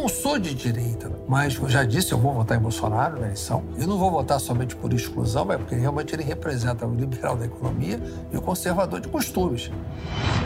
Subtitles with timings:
[0.00, 3.62] não sou de direita, mas eu já disse, eu vou votar em Bolsonaro na eleição.
[3.76, 7.44] Eu não vou votar somente por exclusão, mas porque realmente ele representa o liberal da
[7.44, 8.00] economia
[8.32, 9.70] e o conservador de costumes.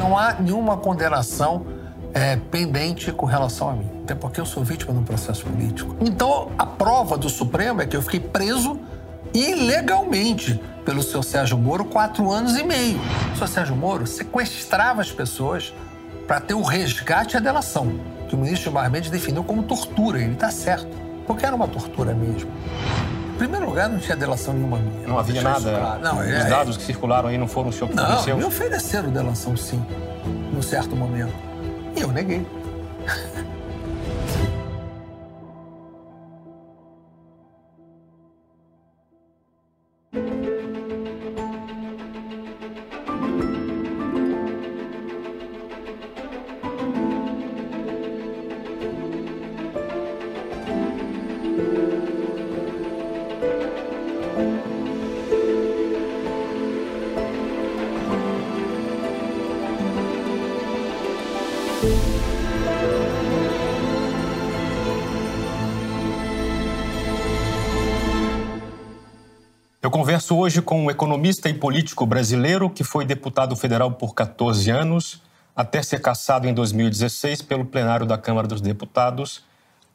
[0.01, 1.64] Não há nenhuma condenação
[2.12, 5.95] é, pendente com relação a mim, até porque eu sou vítima de um processo político.
[6.00, 8.77] Então, a prova do Supremo é que eu fiquei preso
[9.32, 13.00] ilegalmente pelo seu Sérgio Moro quatro anos e meio.
[13.34, 15.73] O seu Sérgio Moro sequestrava as pessoas
[16.27, 18.00] para ter o resgate e a delação,
[18.35, 20.21] que o ministro Gilmar Mendes definiu como tortura.
[20.21, 20.89] Ele está certo,
[21.27, 22.50] porque era uma tortura mesmo.
[23.35, 25.08] Em primeiro lugar, não tinha delação nenhuma minha.
[25.08, 25.99] Não havia nada.
[26.03, 29.11] Não, Os é, dados que circularam aí não foram o senhor que Não, me ofereceram
[29.11, 29.85] delação, sim,
[30.53, 31.32] num certo momento.
[31.96, 32.47] E eu neguei.
[70.34, 75.22] Converso hoje com um economista e político brasileiro que foi deputado federal por 14 anos,
[75.54, 79.44] até ser cassado em 2016 pelo plenário da Câmara dos Deputados,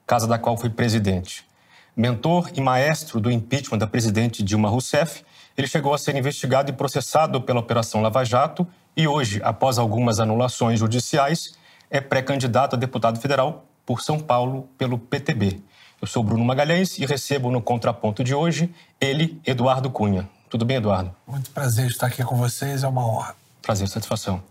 [0.08, 1.46] casa da qual foi presidente.
[1.94, 5.26] Mentor e maestro do impeachment da presidente Dilma Rousseff,
[5.58, 8.66] ele chegou a ser investigado e processado pela Operação Lava Jato
[8.96, 11.54] e hoje, após algumas anulações judiciais,
[11.90, 15.62] é pré-candidato a deputado federal por São Paulo pelo PTB.
[16.02, 20.30] Eu sou Bruno Magalhães e recebo no contraponto de hoje ele, Eduardo Cunha.
[20.50, 21.14] Tudo bem, Eduardo?
[21.28, 23.36] Muito prazer estar aqui com vocês, é uma honra.
[23.62, 24.42] Prazer, satisfação.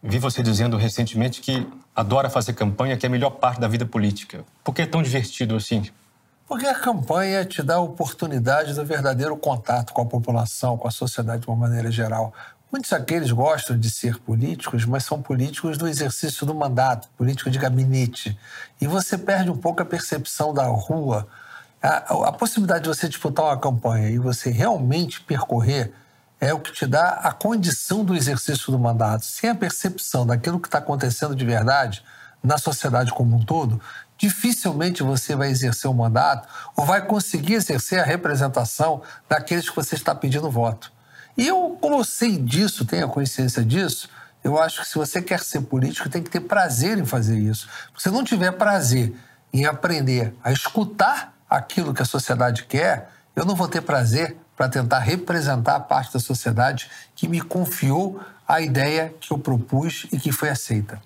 [0.00, 3.84] Vi você dizendo recentemente que adora fazer campanha, que é a melhor parte da vida
[3.84, 4.44] política.
[4.62, 5.90] Por que é tão divertido assim?
[6.46, 10.92] Porque a campanha te dá a oportunidade do verdadeiro contato com a população, com a
[10.92, 12.32] sociedade de uma maneira geral.
[12.70, 17.58] Muitos aqueles gostam de ser políticos, mas são políticos do exercício do mandato, político de
[17.58, 18.36] gabinete.
[18.80, 21.28] E você perde um pouco a percepção da rua.
[21.80, 25.92] A, a possibilidade de você disputar uma campanha e você realmente percorrer
[26.40, 29.24] é o que te dá a condição do exercício do mandato.
[29.24, 32.02] Sem a percepção daquilo que está acontecendo de verdade
[32.42, 33.80] na sociedade como um todo,
[34.18, 39.94] dificilmente você vai exercer o mandato ou vai conseguir exercer a representação daqueles que você
[39.94, 40.95] está pedindo voto.
[41.36, 44.08] E eu, como eu sei disso, tenho a consciência disso,
[44.42, 47.68] eu acho que se você quer ser político, tem que ter prazer em fazer isso.
[47.98, 49.14] Se não tiver prazer
[49.52, 54.68] em aprender a escutar aquilo que a sociedade quer, eu não vou ter prazer para
[54.68, 60.18] tentar representar a parte da sociedade que me confiou a ideia que eu propus e
[60.18, 61.00] que foi aceita.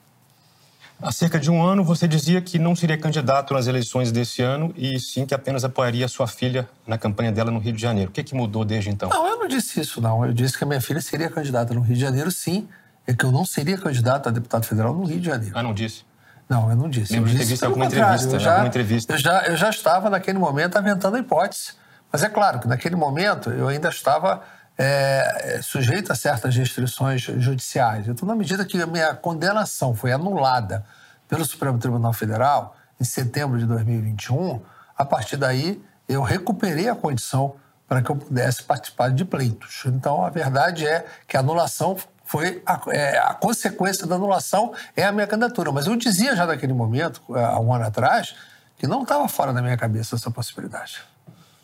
[1.03, 4.73] Há cerca de um ano, você dizia que não seria candidato nas eleições desse ano
[4.77, 8.11] e sim que apenas apoiaria sua filha na campanha dela no Rio de Janeiro.
[8.11, 9.09] O que, que mudou desde então?
[9.09, 10.27] Não, eu não disse isso, não.
[10.27, 12.69] Eu disse que a minha filha seria candidata no Rio de Janeiro, sim,
[13.09, 15.57] e que eu não seria candidato a deputado federal no Rio de Janeiro.
[15.57, 16.05] Ah, não disse?
[16.47, 17.15] Não, eu não disse.
[17.15, 19.15] Lembro de ter alguma entrevista, eu já, alguma entrevista.
[19.15, 21.73] Eu já, eu já estava, naquele momento, aventando a hipótese.
[22.13, 24.43] Mas é claro que, naquele momento, eu ainda estava
[24.83, 28.09] é, sujeito a certas restrições judiciais.
[28.09, 30.87] Então, na medida que a minha condenação foi anulada
[31.29, 34.59] pelo Supremo Tribunal Federal em setembro de 2021,
[34.97, 39.83] a partir daí eu recuperei a condição para que eu pudesse participar de pleitos.
[39.85, 45.05] Então, a verdade é que a anulação foi a, é, a, consequência da anulação é
[45.05, 45.71] a minha candidatura.
[45.73, 48.35] Mas eu dizia já naquele momento, é, há um ano atrás,
[48.79, 51.03] que não estava fora da minha cabeça essa possibilidade.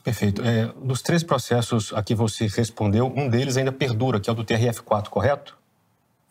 [0.07, 0.41] Perfeito.
[0.41, 4.37] É, dos três processos a que você respondeu, um deles ainda perdura, que é o
[4.37, 5.59] do TRF4, correto?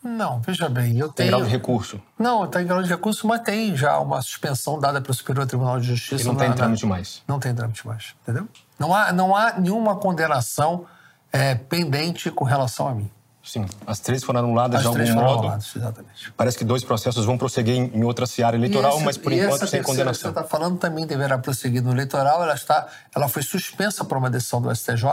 [0.02, 1.32] Não, veja bem, eu tem tenho...
[1.32, 2.02] grau de recurso?
[2.18, 5.78] Não, está em grau de recurso, mas tem já uma suspensão dada pelo Superior Tribunal
[5.82, 6.24] de Justiça.
[6.24, 7.22] E não tem trâmite mais?
[7.28, 8.48] Não tem trâmite mais, entendeu?
[8.80, 10.86] Não há, não há nenhuma condenação
[11.34, 13.12] é, pendente com relação a mim.
[13.46, 15.40] Sim, as três foram anuladas as de algum modo.
[15.40, 16.34] Anuladas, exatamente.
[16.36, 19.84] Parece que dois processos vão prosseguir em, outra seara eleitoral, esse, mas por enquanto sem
[19.84, 20.32] condenação.
[20.32, 22.42] Que você está falando também deverá prosseguir no eleitoral.
[22.42, 25.06] Ela está, ela foi suspensa por uma decisão do STJ,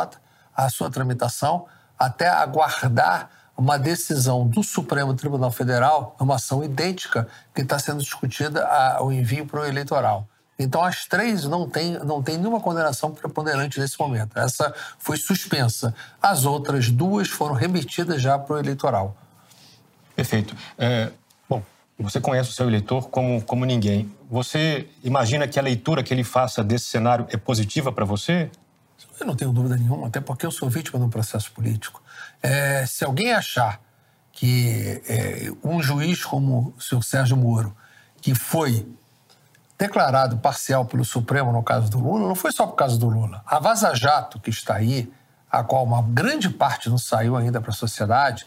[0.57, 1.67] a sua tramitação,
[1.99, 8.67] até aguardar uma decisão do Supremo Tribunal Federal, uma ação idêntica que está sendo discutida
[9.03, 10.27] o envio para o eleitoral.
[10.63, 14.39] Então, as três não têm não tem nenhuma condenação preponderante nesse momento.
[14.39, 15.95] Essa foi suspensa.
[16.21, 19.17] As outras duas foram remetidas já para o eleitoral.
[20.15, 20.55] Perfeito.
[20.79, 21.11] É,
[21.49, 21.63] bom,
[21.99, 24.13] você conhece o seu eleitor como, como ninguém.
[24.31, 28.51] Você imagina que a leitura que ele faça desse cenário é positiva para você?
[29.21, 32.03] Eu não tenho dúvida nenhuma, até porque eu sou vítima de um processo político.
[32.43, 33.81] É, se alguém achar
[34.33, 37.77] que é, um juiz como o senhor Sérgio Moro,
[38.21, 38.87] que foi
[39.79, 43.43] declarado parcial pelo Supremo no caso do Lula, não foi só por causa do Lula.
[43.47, 45.13] A Vaza Jato, que está aí,
[45.51, 48.47] a qual uma grande parte não saiu ainda para a sociedade,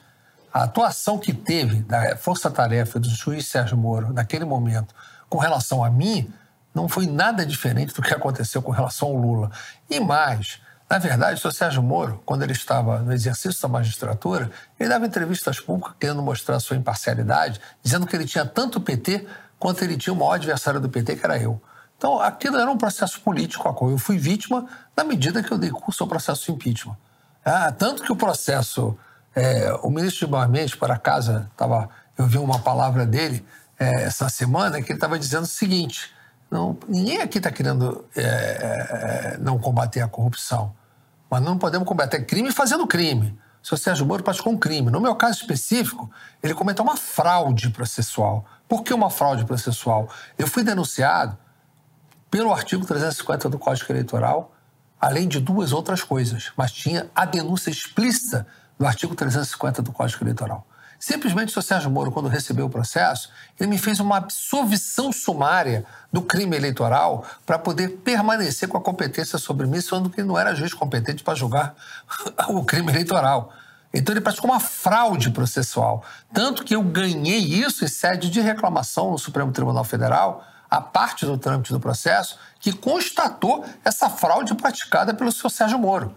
[0.54, 4.96] a atuação que teve da força-tarefa do juiz Sérgio Moro naquele momento
[5.30, 6.32] com relação a mim
[6.74, 9.52] não foi nada diferente do que aconteceu com relação ao Lula.
[9.90, 14.90] E mais, na verdade, o Sérgio Moro, quando ele estava no exercício da magistratura, ele
[14.90, 19.26] dava entrevistas públicas querendo mostrar sua imparcialidade, dizendo que ele tinha tanto PT
[19.60, 21.62] quanto ele tinha o maior adversário do PT, que era eu.
[21.98, 25.58] Então, aquilo era um processo político a qual eu fui vítima na medida que eu
[25.58, 26.98] dei curso ao processo de impeachment.
[27.44, 28.98] Ah, tanto que o processo,
[29.36, 33.46] é, o ministro de Meio para casa, tava, eu vi uma palavra dele
[33.80, 36.12] é, essa semana, que ele estava dizendo o seguinte,
[36.50, 40.74] não, ninguém aqui está querendo é, é, não combater a corrupção,
[41.30, 43.38] mas não podemos combater crime fazendo crime.
[43.64, 44.92] O senhor Sérgio Moro praticou um crime.
[44.92, 46.10] No meu caso específico,
[46.42, 48.46] ele cometeu uma fraude processual.
[48.68, 50.10] Por que uma fraude processual?
[50.38, 51.38] Eu fui denunciado
[52.30, 54.54] pelo artigo 350 do Código Eleitoral,
[55.00, 58.48] além de duas outras coisas, mas tinha a denúncia explícita
[58.78, 60.68] do artigo 350 do Código Eleitoral.
[61.00, 63.30] Simplesmente o Sérgio Moro, quando recebeu o processo,
[63.60, 69.38] ele me fez uma absolvição sumária do crime eleitoral para poder permanecer com a competência
[69.38, 71.76] sobre mim, sendo que ele não era juiz competente para julgar
[72.50, 73.54] o crime eleitoral.
[73.96, 76.04] Então ele praticou uma fraude processual.
[76.34, 81.26] Tanto que eu ganhei isso em sede de reclamação no Supremo Tribunal Federal, a parte
[81.26, 86.14] do trâmite do processo, que constatou essa fraude praticada pelo senhor Sérgio Moro.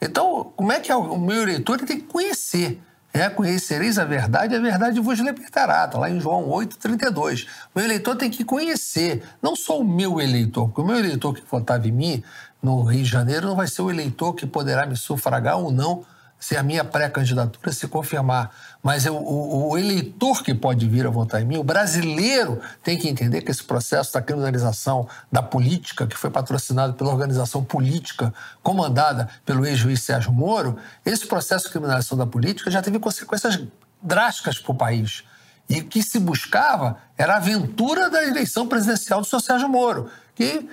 [0.00, 0.96] Então, como é que é?
[0.96, 2.82] o meu eleitor ele tem que conhecer
[3.14, 5.84] é, conhecereis a verdade, a verdade vos libertará.
[5.84, 7.46] Está lá em João 8, 32.
[7.72, 11.42] O eleitor tem que conhecer, não só o meu eleitor, porque o meu eleitor que
[11.48, 12.24] votava em mim
[12.60, 16.04] no Rio de Janeiro não vai ser o eleitor que poderá me sufragar ou não
[16.44, 18.54] se a minha pré-candidatura se confirmar.
[18.82, 22.98] Mas eu, o, o, eleitor que pode vir a votar em mim, o brasileiro, tem
[22.98, 28.30] que entender que esse processo da criminalização da política, que foi patrocinado pela organização política
[28.62, 33.58] comandada pelo ex-juiz Sérgio Moro, esse processo de criminalização da política já teve consequências
[34.02, 35.24] drásticas para o país.
[35.66, 40.10] E o que se buscava era a aventura da eleição presidencial do seu Sérgio Moro,
[40.34, 40.68] que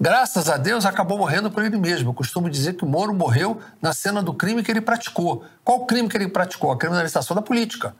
[0.00, 2.10] graças a Deus, acabou morrendo por ele mesmo.
[2.10, 5.44] Eu costumo dizer que o Moro morreu na cena do crime que ele praticou.
[5.62, 6.72] Qual crime que ele praticou?
[6.72, 7.94] A criminalização da política.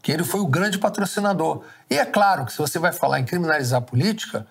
[0.00, 1.62] Que ele foi o grande patrocinador.
[1.90, 4.46] E é claro que se você vai falar em criminalizar a política,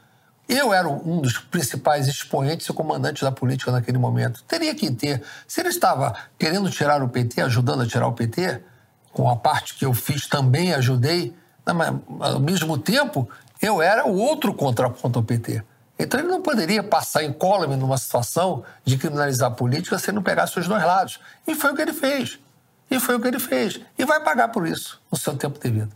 [0.48, 4.44] eu era um dos principais expoentes e comandantes da política naquele momento.
[4.44, 5.24] Teria que ter.
[5.48, 8.62] Se ele estava querendo tirar o PT, ajudando a tirar o PT,
[9.12, 13.30] com a parte que eu fiz também ajudei, mas ao mesmo tempo,
[13.62, 15.64] eu era o outro contraponto ao PT.
[16.04, 20.60] Então ele não poderia passar incólume numa situação de criminalizar a política se não pegasse
[20.60, 21.20] os dois lados.
[21.48, 22.40] E foi o que ele fez.
[22.90, 23.80] E foi o que ele fez.
[23.98, 25.92] E vai pagar por isso no seu tempo devido.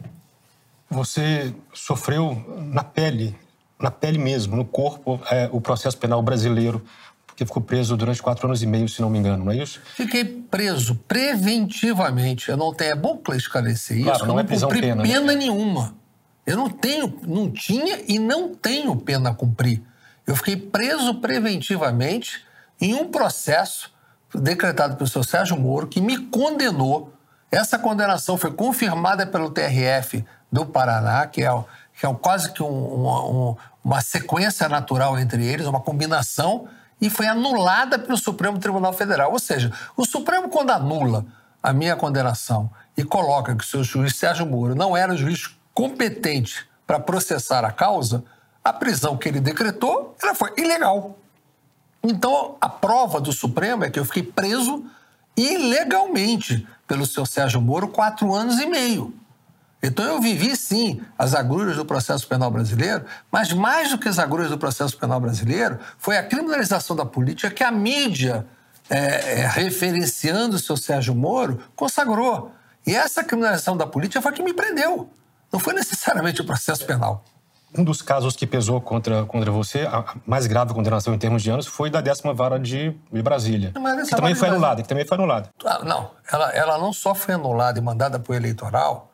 [0.90, 3.36] Você sofreu na pele,
[3.80, 6.86] na pele mesmo, no corpo, é, o processo penal brasileiro,
[7.26, 9.82] porque ficou preso durante quatro anos e meio, se não me engano, não é isso?
[9.96, 12.50] Fiquei preso preventivamente.
[12.50, 12.92] Eu não tenho.
[12.92, 14.06] É bom esclarecer isso.
[14.06, 15.04] Claro, não, é prisão pena.
[15.04, 15.36] Pena né?
[15.36, 15.94] nenhuma.
[16.46, 19.82] Eu não tenho, não tinha e não tenho pena a cumprir.
[20.26, 22.46] Eu fiquei preso preventivamente
[22.80, 23.94] em um processo
[24.34, 27.14] decretado pelo seu Sérgio Moro que me condenou.
[27.52, 31.64] Essa condenação foi confirmada pelo TRF do Paraná, que é,
[31.98, 36.68] que é quase que um, um, uma sequência natural entre eles, uma combinação,
[37.00, 39.32] e foi anulada pelo Supremo Tribunal Federal.
[39.32, 41.26] Ou seja, o Supremo, quando anula
[41.62, 46.66] a minha condenação e coloca que o seu juiz Sérgio Moro não era juiz competente
[46.88, 48.24] para processar a causa,
[48.66, 51.20] a prisão que ele decretou ela foi ilegal.
[52.04, 54.84] Então, a prova do Supremo é que eu fiquei preso
[55.38, 59.14] ilegalmente pelo seu Sérgio Moro quatro anos e meio.
[59.84, 64.18] Então, eu vivi, sim, as agruras do processo penal brasileiro, mas mais do que as
[64.18, 68.48] agruras do processo penal brasileiro, foi a criminalização da política que a mídia,
[68.90, 72.52] é, é, referenciando o seu Sérgio Moro, consagrou.
[72.86, 75.10] E essa criminalização da política foi que me prendeu.
[75.52, 77.24] Não foi necessariamente o processo penal.
[77.78, 81.50] Um dos casos que pesou contra, contra você, a mais grave condenação em termos de
[81.50, 83.74] anos, foi da décima vara de, de Brasília.
[83.80, 85.50] Mas que também foi anulada, que também foi anulada.
[85.66, 89.12] Ah, não, ela, ela não só foi anulada e mandada para o eleitoral,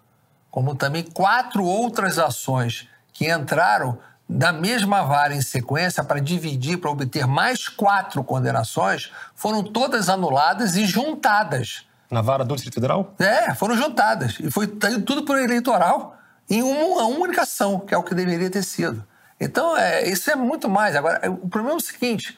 [0.52, 3.98] como também quatro outras ações que entraram
[4.30, 10.76] da mesma vara em sequência para dividir, para obter mais quatro condenações, foram todas anuladas
[10.76, 11.86] e juntadas.
[12.10, 13.14] Na vara do Distrito Federal?
[13.20, 14.38] É, foram juntadas.
[14.40, 16.18] E foi tudo por eleitoral
[16.52, 19.08] em uma única ação, que é o que deveria ter sido.
[19.40, 20.96] Então, é, isso é muito mais.
[20.96, 22.38] Agora, o problema é o seguinte: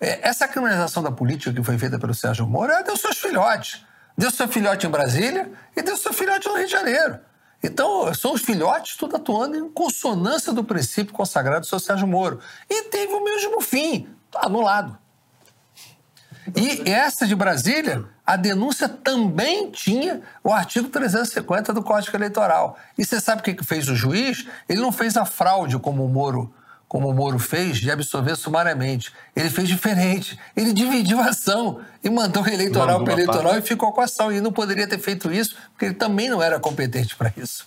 [0.00, 3.84] é, essa criminalização da política que foi feita pelo Sérgio Moro, ela deu seus filhotes.
[4.18, 7.18] Deu seu filhote em Brasília e deu seu filhote no Rio de Janeiro.
[7.62, 12.40] Então, são os filhotes tudo atuando em consonância do princípio consagrado do seu Sérgio Moro.
[12.68, 14.98] E teve o mesmo fim, anulado.
[16.54, 22.78] E essa de Brasília, a denúncia também tinha o artigo 350 do Código Eleitoral.
[22.96, 24.46] E você sabe o que fez o juiz?
[24.68, 26.52] Ele não fez a fraude como o Moro
[26.94, 29.12] como o Moro fez, de absolver sumariamente.
[29.34, 30.38] Ele fez diferente.
[30.54, 33.64] Ele dividiu a ação e mandou eleitoral para eleitoral parte.
[33.64, 34.30] e ficou com a ação.
[34.30, 37.66] E não poderia ter feito isso, porque ele também não era competente para isso.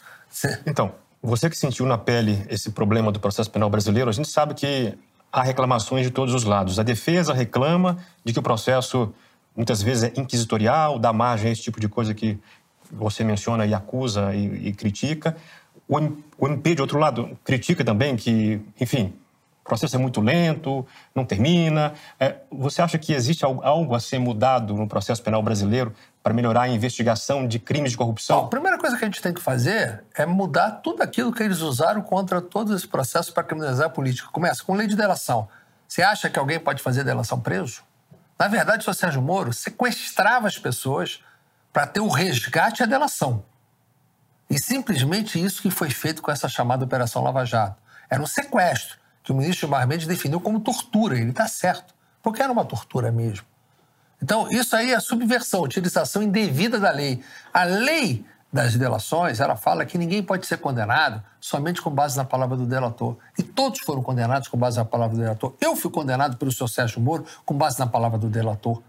[0.65, 4.53] Então, você que sentiu na pele esse problema do processo penal brasileiro, a gente sabe
[4.53, 4.97] que
[5.29, 6.79] há reclamações de todos os lados.
[6.79, 9.13] A defesa reclama de que o processo
[9.57, 12.39] muitas vezes é inquisitorial, dá margem a esse tipo de coisa que
[12.91, 15.35] você menciona e acusa e, e critica.
[15.89, 15.97] O,
[16.37, 19.13] o MP, de outro lado, critica também que, enfim,
[19.65, 21.93] o processo é muito lento, não termina.
[22.19, 26.61] É, você acha que existe algo a ser mudado no processo penal brasileiro para melhorar
[26.61, 28.41] a investigação de crimes de corrupção?
[28.41, 31.41] Bom, a primeira coisa que a gente tem que fazer é mudar tudo aquilo que
[31.41, 34.29] eles usaram contra todos esses processos para criminalizar a política.
[34.31, 35.47] Começa com lei de delação.
[35.87, 37.86] Você acha que alguém pode fazer delação preso?
[38.37, 41.23] Na verdade, o Sérgio Moro sequestrava as pessoas
[41.73, 43.43] para ter o resgate e a delação.
[44.49, 47.81] E simplesmente isso que foi feito com essa chamada Operação Lava Jato.
[48.09, 51.17] Era um sequestro, que o ministro Gilmar Mendes definiu como tortura.
[51.17, 53.45] Ele está certo, porque era uma tortura mesmo.
[54.21, 57.23] Então, isso aí é subversão, utilização indevida da lei.
[57.53, 58.25] A lei
[58.57, 62.65] das delações, ela fala que ninguém pode ser condenado somente com base na palavra do
[62.65, 63.15] delator.
[63.37, 65.53] E todos foram condenados com base na palavra do delator.
[65.61, 68.81] Eu fui condenado pelo senhor Sérgio Moro com base na palavra do delator.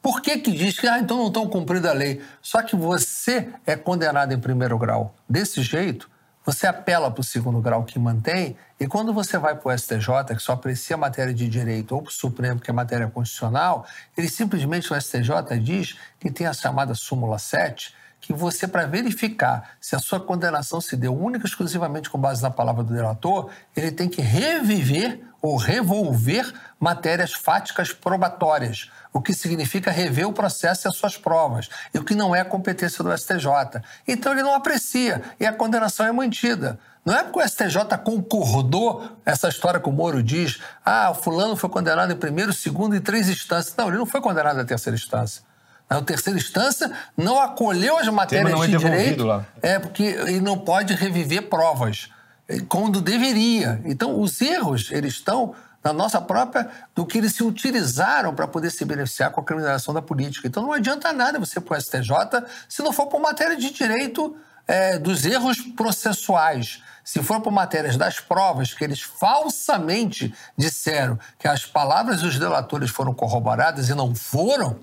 [0.00, 2.22] Por que, que diz que ah, então não estão cumprindo a lei?
[2.40, 6.08] Só que você é condenado em primeiro grau desse jeito,
[6.46, 10.34] você apela para o segundo grau que mantém, e quando você vai para o STJ,
[10.36, 13.84] que só aprecia matéria de direito, ou para o Supremo, que é matéria constitucional,
[14.16, 19.70] ele simplesmente, o STJ diz que tem a chamada súmula 7, que você, para verificar
[19.80, 23.50] se a sua condenação se deu única e exclusivamente com base na palavra do delator,
[23.74, 30.86] ele tem que reviver ou revolver matérias fáticas probatórias o que significa rever o processo
[30.86, 33.82] e as suas provas, e o que não é competência do STJ.
[34.06, 36.78] Então ele não aprecia e a condenação é mantida.
[37.04, 41.56] Não é porque o STJ concordou essa história que o Moro diz, ah, o fulano
[41.56, 43.74] foi condenado em primeiro, segundo e três instâncias.
[43.76, 45.42] Não, ele não foi condenado na terceira instância.
[45.90, 49.24] Na terceira instância, não acolheu as matérias não é de direito.
[49.24, 49.44] Lá.
[49.60, 52.08] É, porque ele não pode reviver provas,
[52.68, 53.80] quando deveria.
[53.84, 58.70] Então, os erros, eles estão na nossa própria, do que eles se utilizaram para poder
[58.70, 60.46] se beneficiar com a criminalização da política.
[60.46, 62.12] Então não adianta nada você para o STJ
[62.68, 66.82] se não for por matéria de direito é, dos erros processuais.
[67.02, 72.90] Se for por matérias das provas, que eles falsamente disseram que as palavras dos delatores
[72.90, 74.78] foram corroboradas e não foram,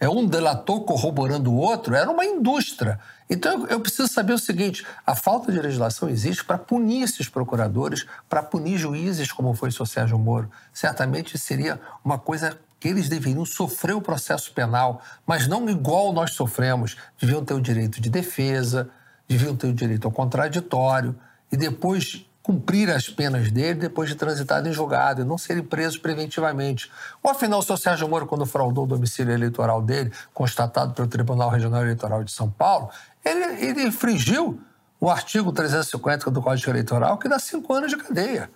[0.00, 3.00] é um delator corroborando o outro, era uma indústria.
[3.28, 8.06] Então eu preciso saber o seguinte: a falta de legislação existe para punir esses procuradores,
[8.28, 10.50] para punir juízes, como foi o seu Sérgio Moro.
[10.72, 16.32] Certamente seria uma coisa que eles deveriam sofrer o processo penal, mas não igual nós
[16.32, 16.96] sofremos.
[17.20, 18.88] Deviam ter o direito de defesa,
[19.28, 21.18] deviam ter o direito ao contraditório
[21.50, 25.98] e depois cumprir as penas dele depois de transitado em julgado e não serem presos
[25.98, 26.90] preventivamente.
[27.22, 31.50] Ou afinal, o senhor Sérgio Moro, quando fraudou o domicílio eleitoral dele, constatado pelo Tribunal
[31.50, 32.88] Regional Eleitoral de São Paulo,
[33.22, 34.58] ele, ele infringiu
[34.98, 38.50] o artigo 350 do Código Eleitoral, que dá cinco anos de cadeia.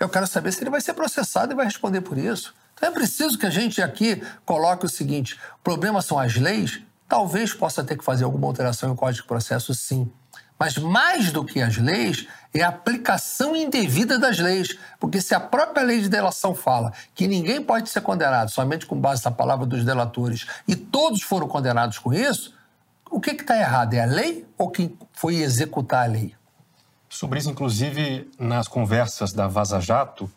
[0.00, 2.54] Eu quero saber se ele vai ser processado e vai responder por isso.
[2.72, 6.80] Então é preciso que a gente aqui coloque o seguinte: o problema são as leis.
[7.06, 10.10] Talvez possa ter que fazer alguma alteração no Código de Processo, sim.
[10.58, 14.78] Mas mais do que as leis, é a aplicação indevida das leis.
[15.00, 18.98] Porque se a própria lei de delação fala que ninguém pode ser condenado somente com
[18.98, 22.54] base na palavra dos delatores e todos foram condenados com isso,
[23.10, 23.94] o que está errado?
[23.94, 26.34] É a lei ou quem foi executar a lei?
[27.08, 30.30] Sobre isso, inclusive, nas conversas da Vaza Jato,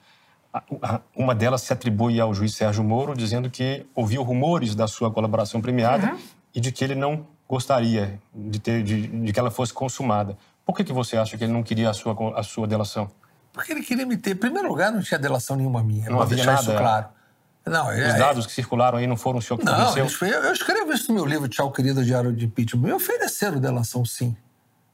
[1.16, 5.62] uma delas se atribui ao juiz Sérgio Moro, dizendo que ouviu rumores da sua colaboração
[5.62, 6.20] premiada uhum.
[6.54, 10.38] e de que ele não gostaria de, ter, de, de, que ela fosse consumada.
[10.68, 13.10] Por que, que você acha que ele não queria a sua, a sua delação?
[13.54, 14.32] Porque ele queria me ter.
[14.32, 16.10] Em primeiro lugar, não tinha delação nenhuma minha.
[16.10, 16.62] Não havia nada.
[16.62, 17.06] Isso claro.
[17.66, 20.30] Não, Os é, dados que circularam aí não foram o senhor que não, forneceu?
[20.30, 22.82] Não, eu escrevo isso no meu livro Tchau, Querido Diário de Impeachment.
[22.82, 24.36] Me ofereceram delação, sim,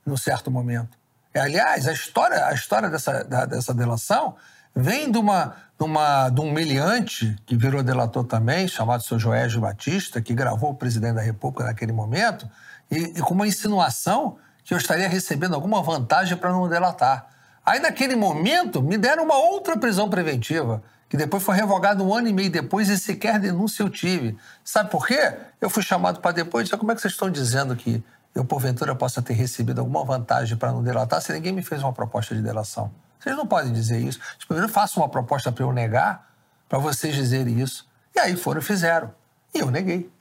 [0.05, 0.95] num certo momento.
[1.33, 4.35] É, aliás, a história, a história dessa, da, dessa delação
[4.75, 9.59] vem de, uma, de, uma, de um meliante que virou delator também, chamado seu Joésio
[9.59, 12.47] Batista, que gravou o presidente da República naquele momento,
[12.91, 17.27] e, e com uma insinuação que eu estaria recebendo alguma vantagem para não delatar.
[17.65, 22.27] Aí, naquele momento, me deram uma outra prisão preventiva, que depois foi revogada um ano
[22.27, 24.37] e meio depois e sequer denúncia eu tive.
[24.63, 25.33] Sabe por quê?
[25.61, 28.03] Eu fui chamado para depois e disse: como é que vocês estão dizendo que
[28.35, 31.93] eu, porventura, possa ter recebido alguma vantagem para não delatar se ninguém me fez uma
[31.93, 32.91] proposta de delação.
[33.19, 34.19] Vocês não podem dizer isso.
[34.47, 36.29] Primeiro, façam uma proposta para eu negar,
[36.67, 37.87] para vocês dizerem isso.
[38.15, 39.13] E aí foram e fizeram.
[39.53, 40.11] E eu neguei.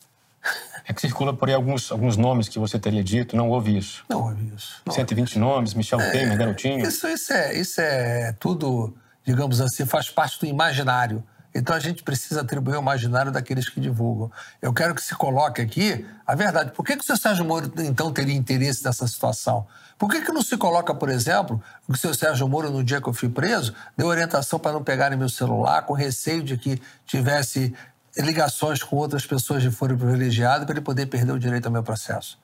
[0.87, 4.05] É que circula por aí alguns, alguns nomes que você teria dito, não houve isso.
[4.09, 4.83] Não houve isso.
[4.85, 6.87] Não 120 houve nomes, Michel é, Temer, Garotinho.
[6.87, 8.95] Isso, isso, é, isso é tudo,
[9.25, 11.23] digamos assim, faz parte do imaginário.
[11.55, 14.31] Então a gente precisa atribuir o imaginário daqueles que divulgam.
[14.61, 16.73] Eu quero que se coloque aqui a verdade.
[16.73, 19.67] Por que, que o senhor Sérgio Moro, então, teria interesse nessa situação?
[19.99, 23.01] Por que, que não se coloca, por exemplo, que o senhor Sérgio Moro, no dia
[23.01, 26.81] que eu fui preso, deu orientação para não pegarem meu celular, com receio de que
[27.07, 27.75] tivesse
[28.17, 31.83] ligações com outras pessoas de foro privilegiado para ele poder perder o direito ao meu
[31.83, 32.39] processo?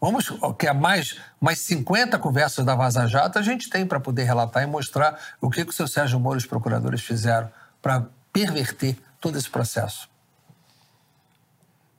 [0.00, 4.24] Vamos, que é mais, mais 50 conversas da Vaza Jato a gente tem para poder
[4.24, 7.50] relatar e mostrar o que, que o seu Sérgio Moro e os procuradores fizeram
[7.80, 10.08] para perverter todo esse processo.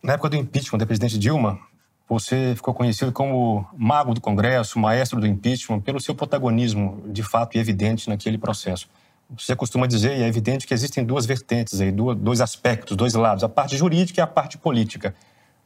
[0.04, 1.60] Na época do impeachment da presidente Dilma,
[2.08, 7.58] você ficou conhecido como mago do Congresso, maestro do impeachment, pelo seu protagonismo de fato
[7.58, 8.88] e evidente naquele processo.
[9.38, 13.44] Você costuma dizer, e é evidente que existem duas vertentes aí, dois aspectos, dois lados,
[13.44, 15.16] a parte jurídica e a parte política.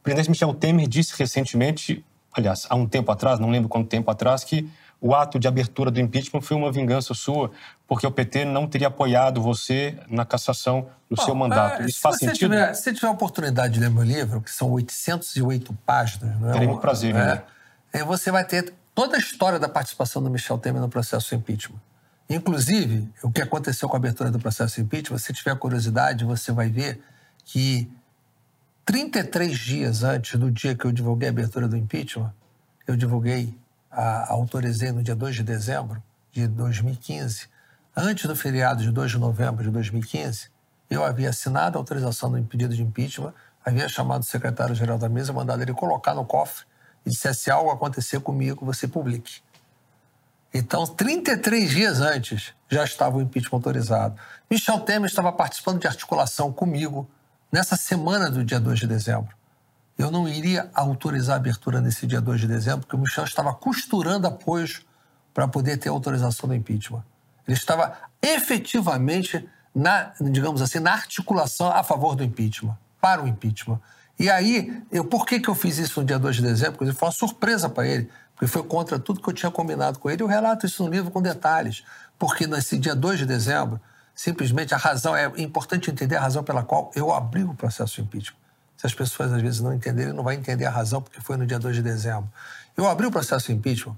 [0.00, 4.10] O presidente Michel Temer disse recentemente, aliás, há um tempo atrás, não lembro quanto tempo
[4.10, 4.68] atrás, que
[5.00, 7.50] o ato de abertura do impeachment foi uma vingança sua,
[7.86, 11.82] porque o PT não teria apoiado você na cassação do Bom, seu mandato.
[11.82, 12.50] É, Isso faz sentido?
[12.50, 16.52] Tiver, se tiver a oportunidade de ler meu livro, que são 808 páginas, não é?
[16.52, 17.42] Terei muito prazer, né?
[17.92, 21.80] É, você vai ter toda a história da participação do Michel Temer no processo impeachment.
[22.30, 26.70] Inclusive, o que aconteceu com a abertura do processo impeachment, se tiver curiosidade, você vai
[26.70, 27.02] ver
[27.44, 27.90] que
[28.84, 32.32] 33 dias antes do dia que eu divulguei a abertura do impeachment,
[32.86, 33.52] eu divulguei
[33.90, 37.48] a, autorizei no dia 2 de dezembro de 2015,
[37.96, 40.50] antes do feriado de 2 de novembro de 2015,
[40.88, 43.34] eu havia assinado a autorização do pedido de impeachment,
[43.64, 46.64] havia chamado o secretário-geral da mesa, mandado ele colocar no cofre
[47.04, 49.42] e se algo acontecer comigo, você publique.
[50.52, 54.16] Então, 33 dias antes, já estava o impeachment autorizado.
[54.50, 57.08] Michel Temer estava participando de articulação comigo
[57.52, 59.40] nessa semana do dia 2 de dezembro
[60.00, 63.52] eu não iria autorizar a abertura nesse dia 2 de dezembro, porque o Michel estava
[63.52, 64.80] costurando apoios
[65.34, 67.04] para poder ter autorização do impeachment.
[67.46, 73.80] Ele estava efetivamente, na, digamos assim, na articulação a favor do impeachment, para o impeachment.
[74.18, 76.78] E aí, eu, por que, que eu fiz isso no dia 2 de dezembro?
[76.78, 80.08] Porque foi uma surpresa para ele, porque foi contra tudo que eu tinha combinado com
[80.08, 80.22] ele.
[80.22, 81.84] Eu relato isso no livro com detalhes,
[82.18, 83.78] porque nesse dia 2 de dezembro,
[84.14, 88.00] simplesmente a razão, é importante entender a razão pela qual eu abri o processo de
[88.00, 88.38] impeachment.
[88.78, 91.46] Se as pessoas às vezes não entenderem, não vai entender a razão porque foi no
[91.46, 92.30] dia 2 de dezembro.
[92.74, 93.94] Eu abri o processo de impeachment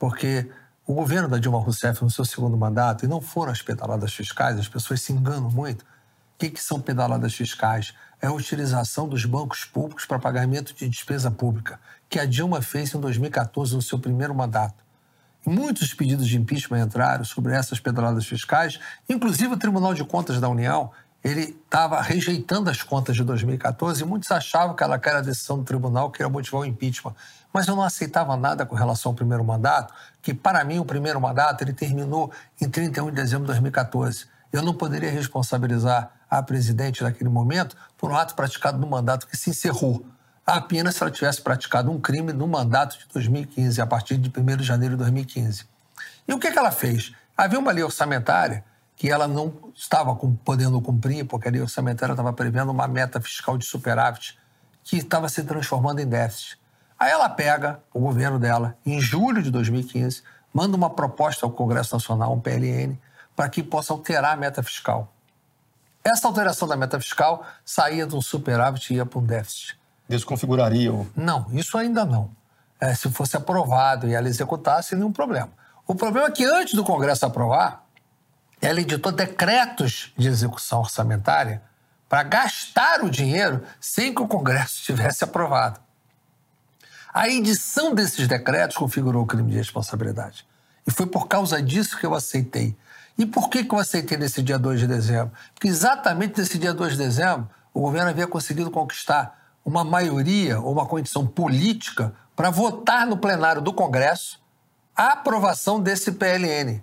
[0.00, 0.50] porque
[0.84, 4.58] o governo da Dilma Rousseff, no seu segundo mandato, e não foram as pedaladas fiscais,
[4.58, 5.82] as pessoas se enganam muito.
[5.82, 7.94] O que, que são pedaladas fiscais?
[8.20, 12.94] É a utilização dos bancos públicos para pagamento de despesa pública, que a Dilma fez
[12.94, 14.84] em 2014, no seu primeiro mandato.
[15.44, 20.48] Muitos pedidos de impeachment entraram sobre essas pedaladas fiscais, inclusive o Tribunal de Contas da
[20.48, 20.90] União
[21.26, 25.58] ele estava rejeitando as contas de 2014 e muitos achavam que ela era a decisão
[25.58, 27.16] do tribunal que ia motivar o impeachment.
[27.52, 29.92] Mas eu não aceitava nada com relação ao primeiro mandato,
[30.22, 34.26] que para mim o primeiro mandato ele terminou em 31 de dezembro de 2014.
[34.52, 39.36] Eu não poderia responsabilizar a presidente naquele momento por um ato praticado no mandato que
[39.36, 40.06] se encerrou,
[40.46, 44.56] apenas se ela tivesse praticado um crime no mandato de 2015, a partir de 1
[44.56, 45.66] de janeiro de 2015.
[46.28, 47.12] E o que, que ela fez?
[47.36, 52.32] Havia uma lei orçamentária que ela não estava podendo cumprir, porque a lei orçamentária estava
[52.32, 54.38] prevendo uma meta fiscal de superávit
[54.84, 56.58] que estava se transformando em déficit.
[56.98, 60.22] Aí ela pega o governo dela, em julho de 2015,
[60.54, 62.98] manda uma proposta ao Congresso Nacional, um PLN,
[63.34, 65.12] para que possa alterar a meta fiscal.
[66.02, 69.76] Essa alteração da meta fiscal saía de um superávit e ia para um déficit.
[70.08, 71.06] Desconfiguraria o...
[71.16, 72.30] Não, isso ainda não.
[72.80, 75.50] É, se fosse aprovado e ela executasse, nenhum problema.
[75.86, 77.86] O problema é que antes do Congresso aprovar,
[78.60, 81.62] ela editou decretos de execução orçamentária
[82.08, 85.80] para gastar o dinheiro sem que o Congresso tivesse aprovado.
[87.12, 90.46] A edição desses decretos configurou o crime de responsabilidade.
[90.86, 92.76] E foi por causa disso que eu aceitei.
[93.18, 95.32] E por que, que eu aceitei nesse dia 2 de dezembro?
[95.54, 100.72] Porque exatamente nesse dia 2 de dezembro, o governo havia conseguido conquistar uma maioria ou
[100.72, 104.40] uma condição política para votar no plenário do Congresso
[104.94, 106.82] a aprovação desse PLN,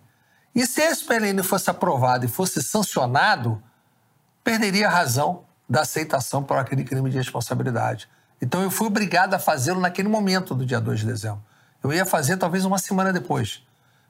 [0.55, 3.61] e se esse PLN fosse aprovado e fosse sancionado,
[4.43, 8.07] perderia a razão da aceitação por aquele crime de responsabilidade.
[8.39, 11.41] Então eu fui obrigado a fazê-lo naquele momento do dia 2 de dezembro.
[11.81, 13.63] Eu ia fazer talvez uma semana depois.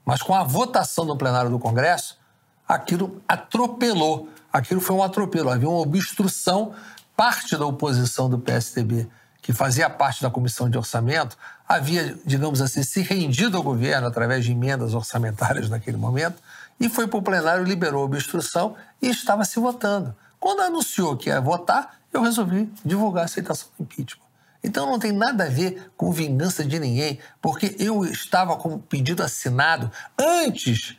[0.04, 2.20] Mas com a votação no plenário do Congresso,
[2.68, 4.28] aquilo atropelou.
[4.52, 5.50] Aquilo foi um atropelo.
[5.50, 6.74] Havia uma obstrução.
[7.16, 9.08] Parte da oposição do PSDB,
[9.42, 14.46] que fazia parte da comissão de orçamento, havia, digamos assim, se rendido ao governo através
[14.46, 16.42] de emendas orçamentárias naquele momento,
[16.80, 20.16] e foi para o plenário, liberou a obstrução e estava se votando.
[20.40, 24.24] Quando anunciou que ia votar, eu resolvi divulgar a aceitação do impeachment.
[24.64, 28.80] Então não tem nada a ver com vingança de ninguém, porque eu estava com o
[28.80, 30.96] pedido assinado antes,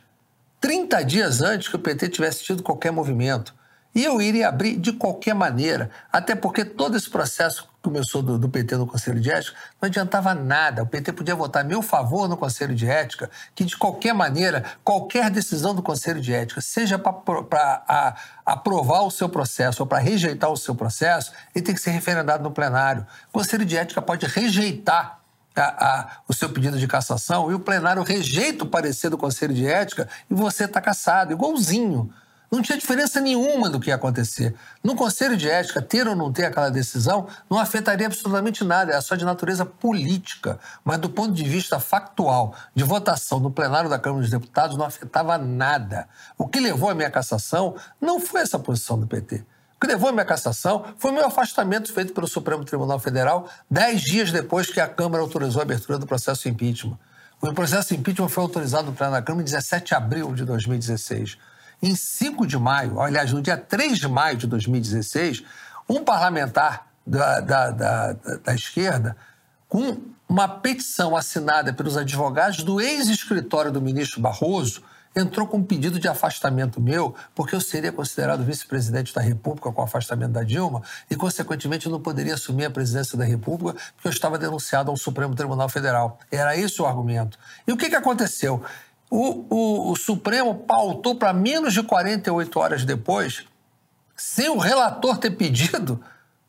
[0.61, 3.55] 30 dias antes que o PT tivesse tido qualquer movimento.
[3.95, 8.49] E eu iria abrir de qualquer maneira, até porque todo esse processo começou do, do,
[8.49, 10.83] PT no Conselho de Ética, não adiantava nada.
[10.83, 14.65] O PT podia votar a meu favor no Conselho de Ética, que de qualquer maneira,
[14.83, 20.51] qualquer decisão do Conselho de Ética, seja para aprovar o seu processo ou para rejeitar
[20.51, 23.07] o seu processo, ele tem que ser referendado no plenário.
[23.29, 25.21] O Conselho de Ética pode rejeitar
[25.55, 29.53] a, a, o seu pedido de cassação e o plenário rejeita o parecer do Conselho
[29.53, 32.11] de Ética e você está cassado, igualzinho.
[32.51, 34.55] Não tinha diferença nenhuma do que ia acontecer.
[34.83, 39.01] No Conselho de Ética, ter ou não ter aquela decisão não afetaria absolutamente nada, é
[39.01, 40.59] só de natureza política.
[40.83, 44.85] Mas do ponto de vista factual, de votação no plenário da Câmara dos Deputados, não
[44.85, 46.07] afetava nada.
[46.37, 49.43] O que levou à minha cassação não foi essa posição do PT.
[49.75, 53.49] O que levou à minha cassação foi o meu afastamento feito pelo Supremo Tribunal Federal
[53.69, 56.97] dez dias depois que a Câmara autorizou a abertura do processo impeachment.
[57.41, 61.37] O processo impeachment foi autorizado no plenário da Câmara em 17 de abril de 2016.
[61.81, 65.43] Em 5 de maio, aliás, no dia 3 de maio de 2016,
[65.87, 69.15] um parlamentar da, da, da, da esquerda,
[69.67, 74.81] com uma petição assinada pelos advogados do ex-escritório do ministro Barroso,
[75.15, 79.81] entrou com um pedido de afastamento meu, porque eu seria considerado vice-presidente da República com
[79.81, 84.11] o afastamento da Dilma e, consequentemente, não poderia assumir a presidência da República porque eu
[84.11, 86.19] estava denunciado ao Supremo Tribunal Federal.
[86.29, 87.39] Era esse o argumento.
[87.65, 88.61] E o que, que aconteceu?
[89.09, 93.45] O, o, o Supremo pautou para menos de 48 horas depois,
[94.15, 96.03] sem o relator ter pedido,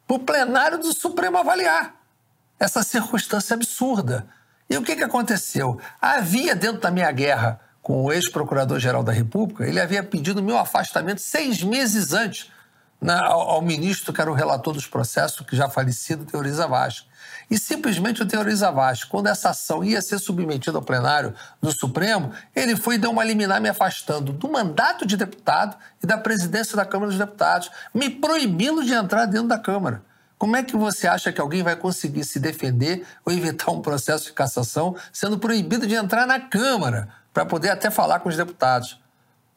[0.06, 1.94] para o plenário do Supremo avaliar
[2.58, 4.26] essa circunstância absurda.
[4.68, 5.78] E o que, que aconteceu?
[6.00, 11.20] Havia dentro da minha guerra com o ex-procurador-geral da República, ele havia pedido meu afastamento
[11.20, 12.50] seis meses antes
[13.00, 17.06] na, ao, ao, ministro que era o relator dos processos, que já falecido, Teoriza Vaz.
[17.48, 21.32] E simplesmente o Teoriza Vaz, quando essa ação ia ser submetida ao plenário
[21.62, 26.06] do Supremo, ele foi e deu uma liminar me afastando do mandato de deputado e
[26.06, 30.02] da presidência da Câmara dos Deputados, me proibindo de entrar dentro da Câmara.
[30.36, 34.26] Como é que você acha que alguém vai conseguir se defender ou evitar um processo
[34.26, 39.00] de cassação sendo proibido de entrar na Câmara para poder até falar com os deputados?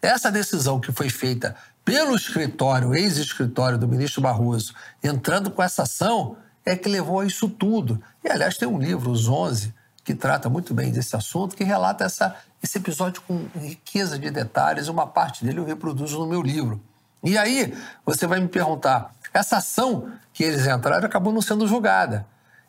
[0.02, 4.73] Essa decisão que foi feita pelo escritório, ex-escritório do ministro Barroso,
[5.04, 8.02] entrando com essa ação, é que levou a isso tudo.
[8.24, 12.04] E, aliás, tem um livro, Os 11, que trata muito bem desse assunto, que relata
[12.04, 14.88] essa, esse episódio com riqueza de detalhes.
[14.88, 16.82] Uma parte dele eu reproduzo no meu livro.
[17.24, 22.26] E aí, você vai me perguntar, essa ação que eles entraram acabou não sendo julgada.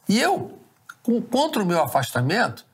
[0.09, 0.59] E eu,
[1.03, 2.67] com, contra o meu afastamento,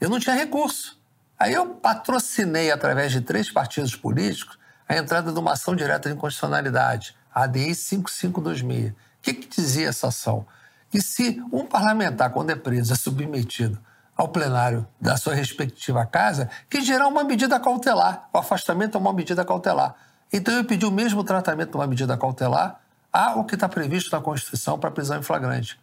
[0.00, 0.98] eu não tinha recurso.
[1.38, 4.58] Aí eu patrocinei, através de três partidos políticos,
[4.88, 8.92] a entrada de uma ação direta de inconstitucionalidade, a ADI 5526.
[8.92, 10.46] O que, que dizia essa ação?
[10.94, 13.80] Que se um parlamentar, quando é preso, é submetido
[14.16, 18.28] ao plenário da sua respectiva casa, que gerar uma medida cautelar.
[18.32, 19.96] O afastamento é uma medida cautelar.
[20.32, 22.80] Então eu pedi o mesmo tratamento de uma medida cautelar
[23.12, 25.80] ao que está previsto na Constituição para prisão em flagrante.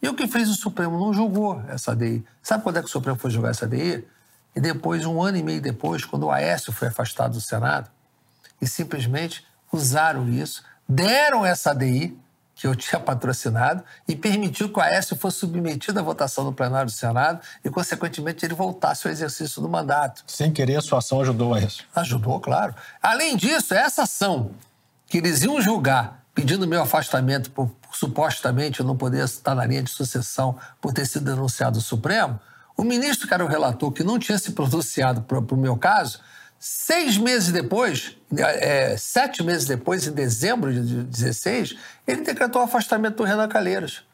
[0.00, 0.96] E o que fez o Supremo?
[0.96, 2.24] Não julgou essa ADI.
[2.40, 4.06] Sabe quando é que o Supremo foi julgar essa ADI?
[4.54, 7.90] E depois, um ano e meio depois, quando o Aécio foi afastado do Senado,
[8.60, 12.16] e simplesmente usaram isso, deram essa ADI
[12.62, 16.86] que eu tinha patrocinado e permitiu que o Aécio fosse submetido à votação no plenário
[16.86, 20.22] do Senado e, consequentemente, ele voltasse ao exercício do mandato.
[20.28, 21.84] Sem querer, a sua ação ajudou a isso?
[21.92, 22.72] Ajudou, claro.
[23.02, 24.52] Além disso, essa ação
[25.08, 29.82] que eles iam julgar pedindo meu afastamento por, supostamente eu não poder estar na linha
[29.82, 32.38] de sucessão por ter sido denunciado no Supremo,
[32.76, 36.20] o ministro que era o relator, que não tinha se pronunciado para o meu caso,
[36.64, 41.74] Seis meses depois, é, sete meses depois, em dezembro de 16,
[42.06, 44.04] ele decretou o afastamento do Renan Calheiros,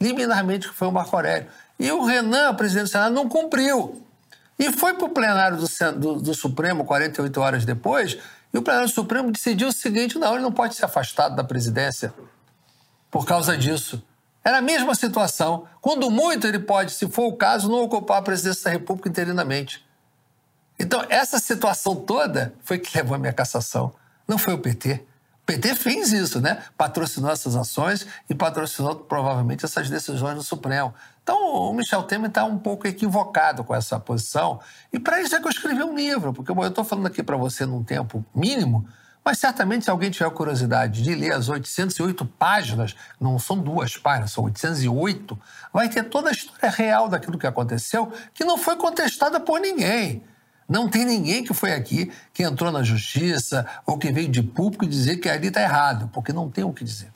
[0.00, 1.50] liminarmente, que foi o Marco Aurélio.
[1.78, 4.02] E o Renan, presidente do Senado, não cumpriu.
[4.58, 8.16] E foi para o plenário do, do, do, Supremo, 48 horas depois,
[8.54, 11.44] e o plenário do Supremo decidiu o seguinte: não, ele não pode ser afastado da
[11.44, 12.14] presidência
[13.10, 14.02] por causa disso.
[14.42, 15.68] Era a mesma situação.
[15.82, 19.86] Quando muito, ele pode, se for o caso, não ocupar a presidência da República interinamente.
[20.78, 23.92] Então, essa situação toda foi que levou a minha cassação.
[24.26, 25.04] Não foi o PT.
[25.42, 26.62] O PT fez isso, né?
[26.76, 30.94] Patrocinou essas ações e patrocinou provavelmente essas decisões do Supremo.
[31.22, 34.60] Então, o Michel Temer está um pouco equivocado com essa posição.
[34.92, 37.22] E para isso é que eu escrevi um livro, porque bom, eu estou falando aqui
[37.22, 38.86] para você num tempo mínimo,
[39.28, 44.32] Mas certamente, se alguém tiver curiosidade de ler as 808 páginas, não são duas páginas,
[44.32, 45.38] são 808,
[45.70, 50.24] vai ter toda a história real daquilo que aconteceu, que não foi contestada por ninguém.
[50.68, 54.86] Não tem ninguém que foi aqui, que entrou na justiça ou que veio de público
[54.86, 57.10] dizer que ali está errado, porque não tem o que dizer.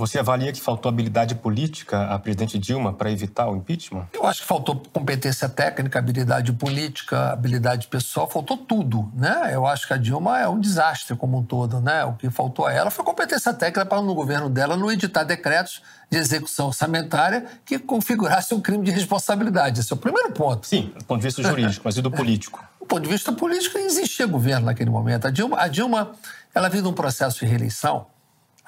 [0.00, 4.08] Você avalia que faltou habilidade política à presidente Dilma para evitar o impeachment?
[4.14, 9.50] Eu acho que faltou competência técnica, habilidade política, habilidade pessoal, faltou tudo, né?
[9.52, 12.02] Eu acho que a Dilma é um desastre como um todo, né?
[12.06, 15.82] O que faltou a ela foi competência técnica para no governo dela não editar decretos
[16.10, 19.80] de execução orçamentária que configurasse um crime de responsabilidade.
[19.80, 20.66] Esse é o primeiro ponto.
[20.66, 22.64] Sim, do ponto de vista jurídico, mas e do político?
[22.80, 25.26] Do ponto de vista político, existia governo naquele momento.
[25.26, 26.12] A Dilma, a Dilma
[26.52, 28.06] ela vive um processo de reeleição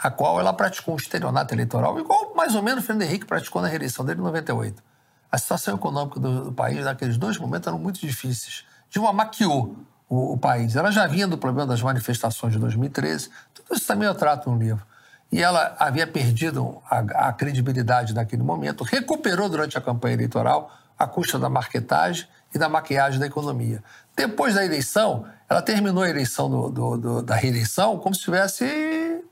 [0.03, 3.63] a qual ela praticou um estelionato eleitoral, igual mais ou menos o Fernando Henrique praticou
[3.63, 4.83] na reeleição dele em 98.
[5.31, 8.65] A situação econômica do, do país naqueles dois momentos eram muito difíceis.
[8.91, 9.77] Dilma maquiou
[10.09, 10.75] o, o, país.
[10.75, 13.31] Ela já vinha do problema das manifestações de 2013.
[13.55, 14.85] Tudo isso também eu trato no livro.
[15.31, 21.07] E ela havia perdido a, a credibilidade naquele momento, recuperou durante a campanha eleitoral à
[21.07, 23.83] custa da marketagem e da maquiagem da economia.
[24.15, 29.25] Depois da eleição, ela terminou a eleição do, do, do, da reeleição como se tivesse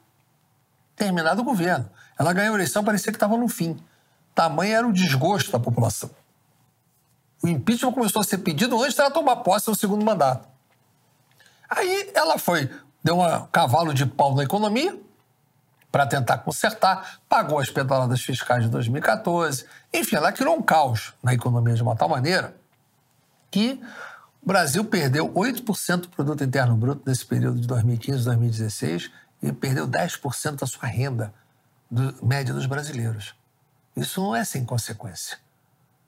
[1.00, 1.88] terminado o governo.
[2.18, 3.82] Ela ganhou a eleição, parecia que estava no fim.
[4.34, 6.10] Tamanho era o desgosto da população.
[7.42, 10.46] O impeachment começou a ser pedido antes dela tomar posse no segundo mandato.
[11.70, 12.70] Aí ela foi,
[13.02, 15.00] deu um cavalo de pau na economia
[15.90, 19.64] para tentar consertar, pagou as pedaladas fiscais de 2014.
[19.92, 22.54] Enfim, ela criou um caos na economia de uma tal maneira
[23.50, 23.80] que
[24.42, 29.10] o Brasil perdeu 8% do produto interno bruto nesse período de 2015 2016
[29.42, 31.33] e perdeu 10% da sua renda
[31.90, 33.35] do, média dos brasileiros.
[33.96, 35.38] Isso não é sem consequência.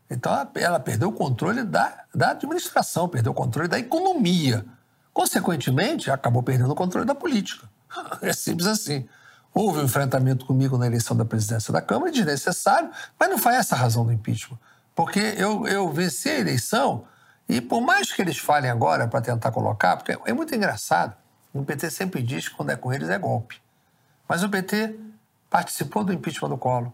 [0.09, 4.65] Então, ela, ela perdeu o controle da, da administração, perdeu o controle da economia.
[5.13, 7.69] Consequentemente, acabou perdendo o controle da política.
[8.23, 9.07] É simples assim.
[9.55, 13.75] Houve um enfrentamento comigo na eleição da presidência da Câmara, desnecessário, mas não foi essa
[13.75, 14.59] a razão do impeachment.
[14.95, 17.05] Porque eu, eu venci a eleição
[17.49, 21.15] e, por mais que eles falem agora para tentar colocar, porque é muito engraçado,
[21.61, 23.61] o PT sempre diz que quando é com eles é golpe.
[24.29, 24.95] Mas o PT
[25.51, 26.91] participou do impeachment do Collor,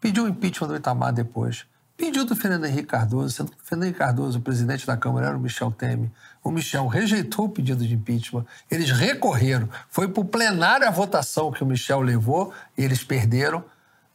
[0.00, 1.64] pediu o impeachment do Itamar depois,
[1.96, 5.28] pediu do Fernando Henrique Cardoso, sendo que o Fernando Henrique Cardoso, o presidente da Câmara,
[5.28, 6.10] era o Michel Temer.
[6.42, 11.52] O Michel rejeitou o pedido de impeachment, eles recorreram, foi para o plenário a votação
[11.52, 13.64] que o Michel levou e eles perderam.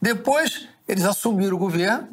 [0.00, 2.08] Depois, eles assumiram o governo,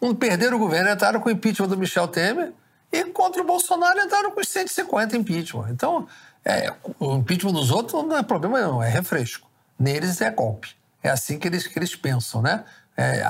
[0.00, 2.52] um, perderam o governo, entraram com o impeachment do Michel Temer
[2.92, 5.68] e contra o Bolsonaro entraram com os 150 impeachment.
[5.70, 6.06] Então,
[6.46, 9.50] é, o impeachment dos outros não é problema não, é refresco.
[9.76, 10.76] Neles é golpe.
[11.02, 12.64] É assim que eles, que eles pensam, né?
[12.96, 13.22] É,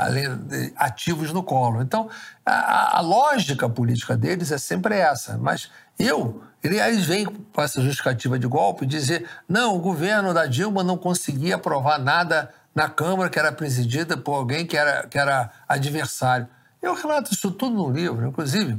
[0.76, 1.81] ativos no colo.
[1.81, 2.09] Então,
[2.44, 5.37] a, a, lógica política deles é sempre essa.
[5.38, 10.85] Mas eu, eles vêm com essa justificativa de golpe dizer: não, o governo da Dilma
[10.85, 15.50] não conseguia aprovar nada na Câmara que era presidida por alguém que era, que era
[15.66, 16.46] adversário.
[16.81, 18.29] Eu relato isso tudo no livro.
[18.29, 18.79] Inclusive,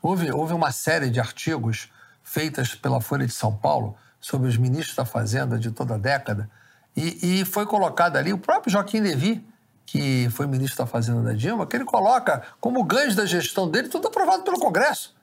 [0.00, 1.88] houve, houve uma série de artigos
[2.28, 6.48] feitas pela Folha de São Paulo sobre os ministros da Fazenda de toda a década,
[6.94, 9.46] e, e foi colocado ali o próprio Joaquim Levy,
[9.86, 13.88] que foi ministro da Fazenda da Dilma, que ele coloca como ganhos da gestão dele
[13.88, 15.14] tudo aprovado pelo Congresso.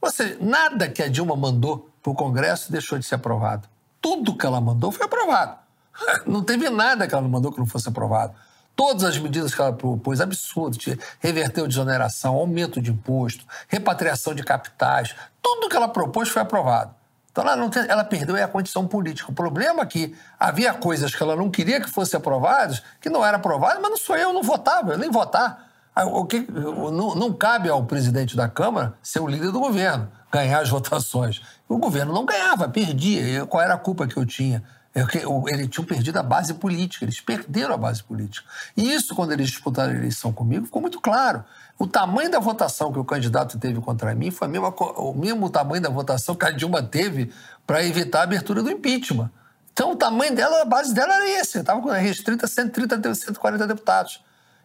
[0.00, 3.68] Ou seja, nada que a Dilma mandou para o Congresso deixou de ser aprovado.
[4.00, 5.58] Tudo que ela mandou foi aprovado.
[6.26, 8.34] Não teve nada que ela mandou que não fosse aprovado.
[8.78, 10.78] Todas as medidas que ela propôs, absurdas,
[11.18, 16.94] reverteu desoneração, aumento de imposto, repatriação de capitais, tudo que ela propôs foi aprovado.
[17.32, 19.32] Então ela, não tem, ela perdeu a condição política.
[19.32, 23.26] O problema é que havia coisas que ela não queria que fossem aprovadas, que não
[23.26, 25.66] eram aprovadas, mas não sou eu, não votava, eu nem votar.
[25.96, 30.60] O que, não, não cabe ao presidente da Câmara ser o líder do governo, ganhar
[30.60, 31.42] as votações.
[31.68, 33.44] O governo não ganhava, perdia.
[33.44, 34.62] Qual era a culpa que eu tinha?
[34.94, 38.48] Eles tinham perdido a base política, eles perderam a base política.
[38.76, 41.44] E isso, quando eles disputaram a eleição comigo, ficou muito claro.
[41.78, 45.82] O tamanho da votação que o candidato teve contra mim foi mesma, o mesmo tamanho
[45.82, 47.32] da votação que a Dilma teve
[47.66, 49.30] para evitar a abertura do impeachment.
[49.72, 51.58] Então, o tamanho dela, a base dela era esse.
[51.58, 54.24] Estava restrita a 130, 140 deputados.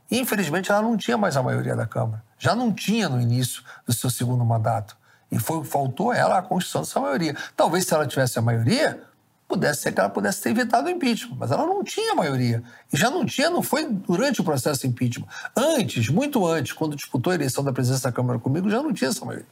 [0.09, 2.23] Infelizmente, ela não tinha mais a maioria da Câmara.
[2.39, 4.97] Já não tinha no início do seu segundo mandato.
[5.31, 7.35] E foi, faltou ela a constituição dessa maioria.
[7.55, 9.03] Talvez, se ela tivesse a maioria,
[9.53, 12.63] pudesse ser que ela pudesse ter evitado o impeachment, mas ela não tinha maioria.
[12.91, 15.27] E já não tinha, não foi durante o processo de impeachment.
[15.55, 19.09] Antes, muito antes, quando disputou a eleição da presidência da Câmara comigo, já não tinha
[19.09, 19.45] essa maioria.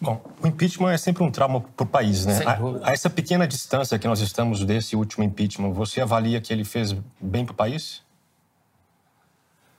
[0.00, 2.40] Bom, o impeachment é sempre um trauma para o país, né?
[2.44, 6.64] A, a, essa pequena distância que nós estamos desse último impeachment, você avalia que ele
[6.64, 8.02] fez bem para o país?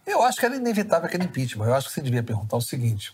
[0.05, 1.65] Eu acho que era inevitável aquele impeachment.
[1.65, 3.13] Eu acho que você devia perguntar o seguinte: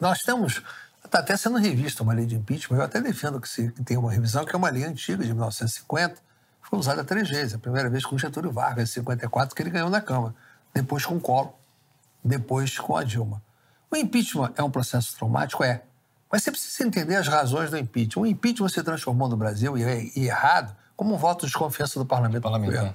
[0.00, 0.62] nós temos
[1.04, 2.78] Está até sendo revista uma lei de impeachment.
[2.78, 5.32] Eu até defendo que, se, que tem uma revisão, que é uma lei antiga, de
[5.32, 6.16] 1950,
[6.62, 7.54] foi usada três vezes.
[7.54, 10.34] A primeira vez com Getúlio Vargas, em 54, que ele ganhou na Câmara.
[10.72, 11.52] Depois com o Collor,
[12.24, 13.42] depois com a Dilma.
[13.90, 15.62] O impeachment é um processo traumático?
[15.62, 15.82] É.
[16.32, 18.22] Mas você precisa entender as razões do impeachment.
[18.22, 21.98] O impeachment se transformou no Brasil, e, é, e errado, como um voto de desconfiança
[21.98, 22.42] do parlamento.
[22.42, 22.94] parlamento é.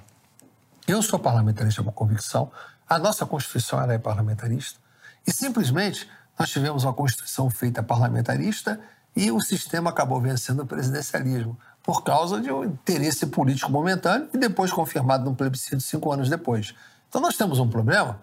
[0.86, 2.50] Eu sou parlamentarista por convicção,
[2.88, 4.78] a nossa Constituição é parlamentarista,
[5.26, 6.08] e simplesmente
[6.40, 8.80] nós tivemos uma Constituição feita parlamentarista
[9.14, 14.38] e o sistema acabou vencendo o presidencialismo por causa de um interesse político momentâneo e
[14.38, 16.74] depois confirmado num plebiscito cinco anos depois.
[17.10, 18.22] Então nós temos um problema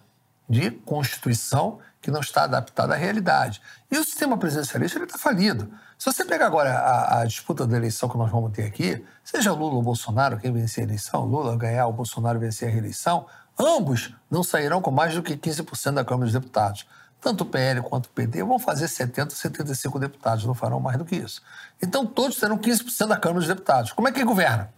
[0.49, 3.61] de Constituição que não está adaptada à realidade.
[3.91, 5.71] E o sistema presidencialista está falido.
[5.95, 9.51] Se você pegar agora a, a, disputa da eleição que nós vamos ter aqui, seja
[9.51, 13.27] Lula ou Bolsonaro quem vencer a eleição, Lula ganhar ou Bolsonaro vencer a reeleição,
[13.59, 16.87] ambos não sairão com mais do que 15% da Câmara dos Deputados.
[17.19, 21.05] Tanto o PL quanto o PT vão fazer 70, 75 deputados, não farão mais do
[21.05, 21.41] que isso.
[21.81, 23.91] Então todos terão 15% da Câmara dos Deputados.
[23.91, 24.71] Como é que governa?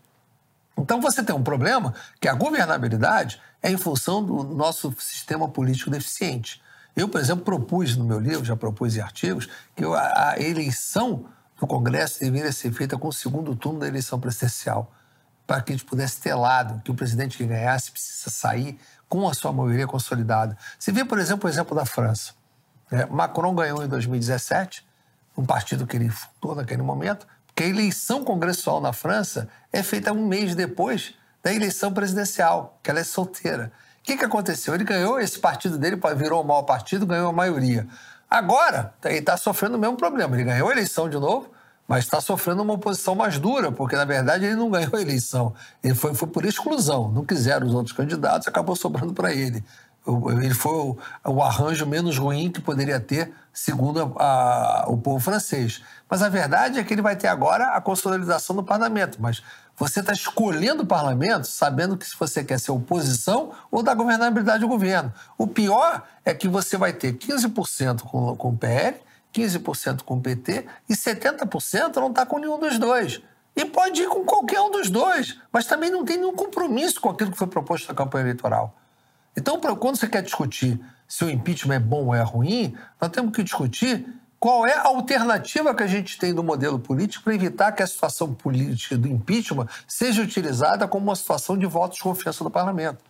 [0.78, 5.90] Então você tem um problema que a governabilidade é em função do nosso sistema político
[5.90, 6.62] deficiente.
[6.96, 11.26] Eu, por exemplo, propus no meu livro, já propus em artigos, que a, eleição
[11.60, 14.94] do Congresso deveria ser feita com o segundo turno da eleição presidencial,
[15.46, 19.28] para que a gente pudesse ter lado, que o presidente que ganhasse precisa sair com
[19.28, 20.56] a sua maioria consolidada.
[20.78, 22.34] Você vê, por exemplo, o exemplo da França.
[22.92, 24.88] É, Macron ganhou em 2017,
[25.38, 30.14] um partido que ele fundou naquele momento, porque a eleição congressual na França é feita
[30.14, 33.72] um mês depois da eleição presidencial, que ela é solteira
[34.10, 34.74] que, que aconteceu?
[34.74, 37.88] Ele ganhou, esse partido dele virou o maior partido, ganhou a maioria.
[38.30, 40.36] Agora, ele está sofrendo o mesmo problema.
[40.36, 41.52] Ele ganhou a eleição de novo,
[41.90, 45.56] mas está sofrendo uma oposição mais dura, porque, na verdade, ele não ganhou a eleição.
[45.84, 47.12] Ele foi, foi por exclusão.
[47.12, 49.64] Não quiseram os outros candidatos, acabou sobrando para ele.
[50.06, 55.20] Ele foi o, o, arranjo menos ruim que poderia ter, segundo a, a, o povo
[55.20, 55.82] francês.
[56.08, 59.18] Mas a verdade é que ele vai ter agora a consolidação do parlamento.
[59.20, 59.42] Mas
[59.76, 64.60] você está escolhendo o parlamento sabendo que se você quer ser oposição ou da governabilidade
[64.60, 65.12] do governo.
[65.40, 68.96] O pior é que você vai ter 15% com, com o PL,
[69.34, 73.22] 15% com o PT e 70% não está com nenhum dos dois.
[73.56, 77.10] E pode ir com qualquer um dos dois, mas também não tem nenhum compromisso com
[77.10, 78.76] aquilo que foi proposto na campanha eleitoral.
[79.36, 83.36] Então, quando você quer discutir se o impeachment é bom ou é ruim, nós temos
[83.36, 84.08] que discutir
[84.40, 87.88] qual é a alternativa que a gente tem do modelo político para evitar que a
[87.88, 93.09] situação política do impeachment seja utilizada como uma situação de voto de confiança do parlamento?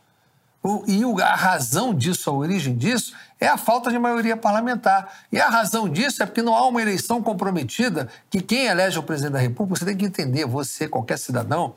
[0.87, 5.23] E a razão disso, a origem disso, é a falta de maioria parlamentar.
[5.31, 9.03] E a razão disso é porque não há uma eleição comprometida que quem elege o
[9.03, 11.75] presidente da República, você tem que entender, você, qualquer cidadão,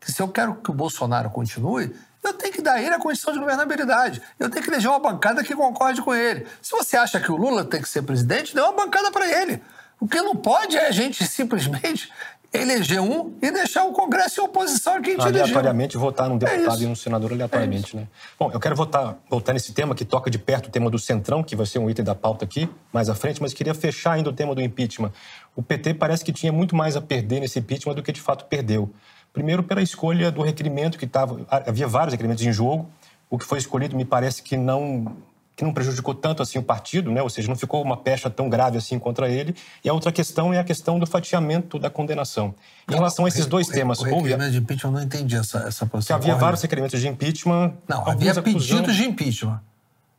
[0.00, 2.98] que se eu quero que o Bolsonaro continue, eu tenho que dar a ele a
[2.98, 4.22] condição de governabilidade.
[4.38, 6.46] Eu tenho que eleger uma bancada que concorde com ele.
[6.62, 9.62] Se você acha que o Lula tem que ser presidente, dê uma bancada para ele.
[9.98, 12.10] O que não pode é a gente simplesmente
[12.52, 16.38] eleger um e deixar o Congresso em oposição a quem te Aleatoriamente votar num é
[16.38, 18.08] deputado é e num senador aleatoriamente, é né?
[18.38, 21.42] Bom, eu quero votar, voltar nesse tema que toca de perto o tema do Centrão,
[21.42, 24.30] que vai ser um item da pauta aqui mais à frente, mas queria fechar ainda
[24.30, 25.12] o tema do impeachment.
[25.54, 28.44] O PT parece que tinha muito mais a perder nesse impeachment do que de fato
[28.46, 28.92] perdeu.
[29.32, 31.46] Primeiro, pela escolha do requerimento, que estava.
[31.48, 32.90] Havia vários requerimentos em jogo.
[33.28, 35.16] O que foi escolhido me parece que não
[35.60, 37.20] que não prejudicou tanto assim o partido, né?
[37.20, 39.54] ou seja, não ficou uma pecha tão grave assim contra ele.
[39.84, 42.54] E a outra questão é a questão do fatiamento da condenação.
[42.88, 44.00] Em relação a esses dois o, temas...
[44.00, 44.52] O requerimento houve...
[44.52, 46.18] de impeachment, eu não entendi essa, essa posição.
[46.18, 47.74] Que havia vários requerimentos de impeachment...
[47.86, 49.60] Não, havia pedidos de impeachment.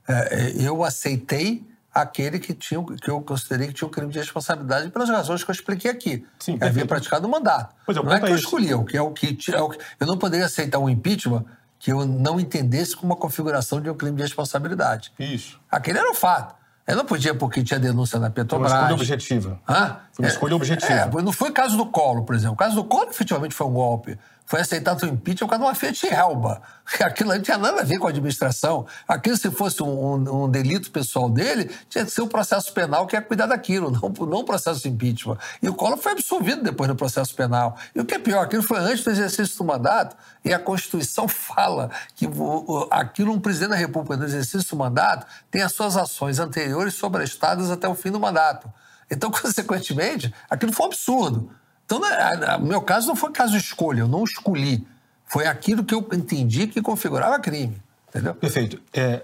[0.08, 4.20] É, é, eu aceitei aquele que, tinha, que eu considerei que tinha um crime de
[4.20, 6.24] responsabilidade pelas razões que eu expliquei aqui.
[6.38, 7.76] Sim, havia praticado o mandato.
[7.84, 9.80] Pois é, não é que eu escolhi, o que é o que, é o que.
[10.00, 11.44] Eu não poderia aceitar um impeachment
[11.82, 15.12] que eu não entendesse como uma configuração de um crime de responsabilidade.
[15.18, 15.60] Isso.
[15.70, 16.54] Aquele era o fato.
[16.86, 18.72] Eu não podia porque tinha denúncia na Petrobras.
[18.72, 19.60] Foi uma escolha objetiva.
[19.68, 19.98] Hã?
[20.14, 20.94] Foi uma escolha objetiva.
[20.94, 22.54] É, não foi o caso do Colo, por exemplo.
[22.54, 24.16] O caso do Colo efetivamente foi um golpe
[24.52, 26.62] foi aceitado o impeachment por causa de uma Fiat Elba.
[27.00, 28.86] Aquilo não tinha nada a ver com a administração.
[29.08, 32.74] Aquilo, se fosse um, um, um, delito pessoal dele, tinha que ser o um processo
[32.74, 35.38] penal que ia cuidar daquilo, não, o processo de impeachment.
[35.64, 37.78] E o Collor foi absolvido depois do processo penal.
[37.96, 41.30] E o que é pior, aquilo foi antes do exercício do mandato, e a Constituição
[41.32, 42.28] fala que
[42.90, 47.72] aquilo, um presidente da República, no exercício do mandato, tem as suas ações anteriores sobrestadas
[47.72, 48.70] até o fim do mandato.
[49.10, 51.61] Então, consequentemente, aquilo foi um absurdo.
[51.98, 54.86] Então, no meu caso não foi caso de escolha, eu não escolhi.
[55.26, 57.82] Foi aquilo que eu entendi que configurava crime.
[58.10, 58.36] Entendeu?
[58.36, 58.82] Perfeito.
[58.94, 59.22] É,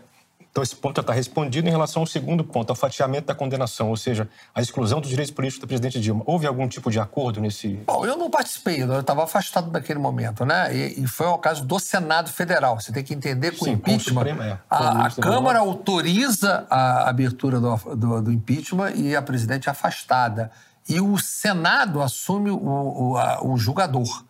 [0.57, 3.89] Então, esse ponto já está respondido em relação ao segundo ponto, ao fatiamento da condenação,
[3.89, 6.24] ou seja, a exclusão dos direitos políticos do presidente Dilma.
[6.26, 7.76] Houve algum tipo de acordo nesse.
[7.86, 10.76] Bom, eu não participei, eu estava afastado naquele momento, né?
[10.76, 12.80] E, e, foi o caso do Senado Federal.
[12.80, 13.99] Você tem que entender que Sim, o impeachment.
[13.99, 19.22] O Supremo, é, a, a Câmara autoriza a abertura do, do, do, impeachment e a
[19.22, 20.49] presidente é afastada.
[20.88, 24.25] E o Senado assume o, o, a, o julgador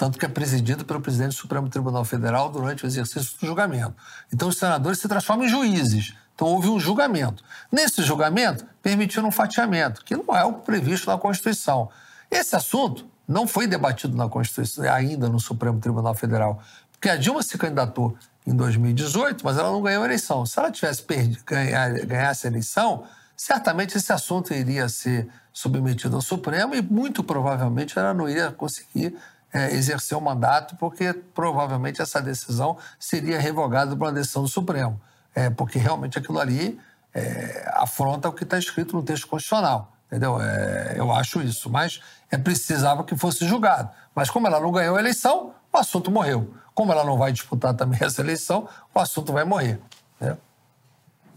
[0.00, 3.94] tanto que é presidido pelo presidente do Supremo Tribunal Federal durante o exercício do julgamento.
[4.32, 6.14] Então, os senadores se transformam em juízes.
[6.34, 7.44] Então, houve um julgamento.
[7.70, 11.90] Nesse julgamento, permitiram um fatiamento, que não é o previsto na Constituição.
[12.30, 17.42] Esse assunto não foi debatido na Constituição, ainda no Supremo Tribunal Federal, porque a Dilma
[17.42, 20.46] se candidatou em 2018, mas ela não ganhou a eleição.
[20.46, 21.04] Se ela tivesse
[21.44, 23.04] ganhar, ganhasse a eleição,
[23.40, 29.16] certamente esse assunto iria ser submetido ao Supremo e muito provavelmente ela não iria conseguir
[29.50, 35.00] é, exercer o mandato, porque provavelmente essa decisão seria revogada por uma decisão do Supremo,
[35.34, 36.78] é, porque realmente aquilo ali
[37.14, 39.90] é, afronta o que está escrito no texto constitucional.
[40.06, 40.38] Entendeu?
[40.38, 43.88] É, eu acho isso, mas é precisava que fosse julgado.
[44.14, 46.52] Mas como ela não ganhou a eleição, o assunto morreu.
[46.74, 49.80] Como ela não vai disputar também essa eleição, o assunto vai morrer.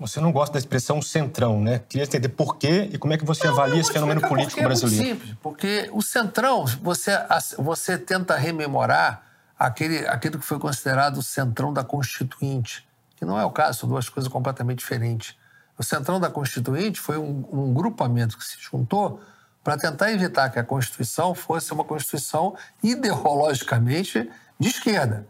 [0.03, 1.79] Você não gosta da expressão centrão, né?
[1.79, 5.01] Queria entender por quê e como é que você não, avalia esse fenômeno político brasileiro.
[5.01, 7.11] É muito simples, porque o centrão, você,
[7.57, 9.23] você tenta rememorar
[9.57, 12.85] aquele, aquele que foi considerado o centrão da Constituinte,
[13.15, 15.37] que não é o caso, são duas coisas completamente diferentes.
[15.77, 19.21] O centrão da Constituinte foi um, um grupamento que se juntou
[19.63, 24.29] para tentar evitar que a Constituição fosse uma Constituição ideologicamente
[24.59, 25.25] de esquerda,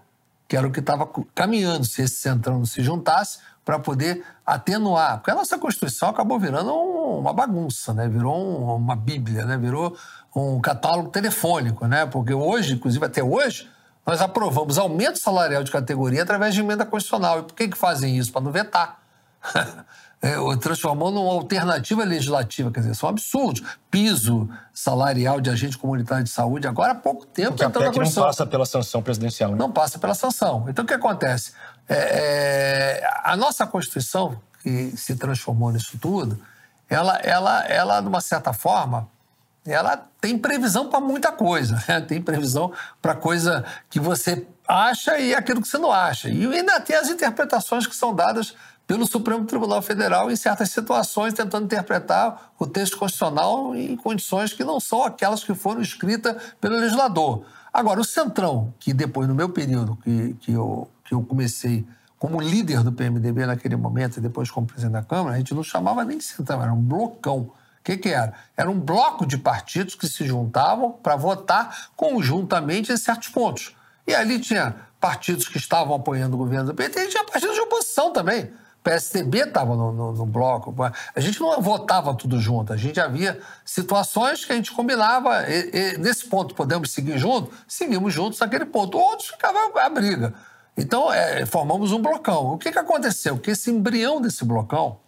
[0.47, 5.18] que era o que estava caminhando se esse centrão não se juntasse para poder atenuar.
[5.18, 8.07] Porque a nossa Constituição acabou virando uma bagunça, né?
[8.07, 9.57] virou uma bíblia, né?
[9.57, 9.95] virou
[10.36, 11.88] um catálogo telefônico.
[11.88, 12.05] Né?
[12.05, 13.70] Porque hoje, inclusive até hoje,
[14.05, 17.39] nós aprovamos aumento salarial de categoria através de emenda constitucional.
[17.39, 18.32] E por que, que fazem isso?
[18.32, 18.99] Para não vetar.
[20.22, 22.72] é, transformou numa alternativa legislativa.
[22.72, 23.61] Quer dizer, são absurdos.
[23.91, 27.51] Piso salarial de agente comunitário de saúde, agora há pouco tempo.
[27.51, 29.51] Porque a PEC não passa pela sanção presidencial.
[29.51, 29.57] Né?
[29.57, 30.66] Não passa pela sanção.
[30.70, 31.53] Então, o que acontece?
[31.88, 36.39] É, é, a nossa Constituição, que se transformou nisso tudo,
[36.89, 39.09] ela, ela, ela de uma certa forma,
[39.65, 41.84] ela tem previsão para muita coisa.
[41.88, 42.01] Né?
[42.01, 42.71] Tem previsão
[43.01, 46.29] para coisa que você acha e aquilo que você não acha.
[46.29, 48.55] E ainda tem as interpretações que são dadas
[48.86, 54.63] pelo Supremo Tribunal Federal em certas situações, tentando interpretar o texto constitucional em condições que
[54.63, 57.45] não são aquelas que foram escritas pelo legislador.
[57.73, 61.86] Agora, o Centrão, que depois, no meu período, que, que eu que eu comecei
[62.18, 65.64] como líder do PMDB naquele momento e depois como presidente da Câmara, a gente não
[65.64, 67.39] chamava nem de centrão, era um blocão.
[67.39, 68.34] O que, que era?
[68.55, 73.76] Era um bloco de partidos que se juntavam para votar conjuntamente em certos pontos.
[74.07, 77.61] E ali tinha partidos que estavam apoiando o governo do PT e tinha partidos de
[77.61, 78.45] oposição também.
[78.45, 80.74] O PSDB estava no, no, no, bloco.
[81.14, 85.43] A gente não votava tudo junto, a gente havia situações que a gente combinava.
[85.49, 87.53] E, e, nesse ponto podemos seguir juntos?
[87.68, 88.97] Seguimos juntos naquele ponto.
[88.97, 90.34] Outros ficavam a briga.
[90.76, 92.53] Então, é, formamos um blocão.
[92.53, 93.38] O que, que aconteceu?
[93.38, 94.99] Que esse embrião desse blocão,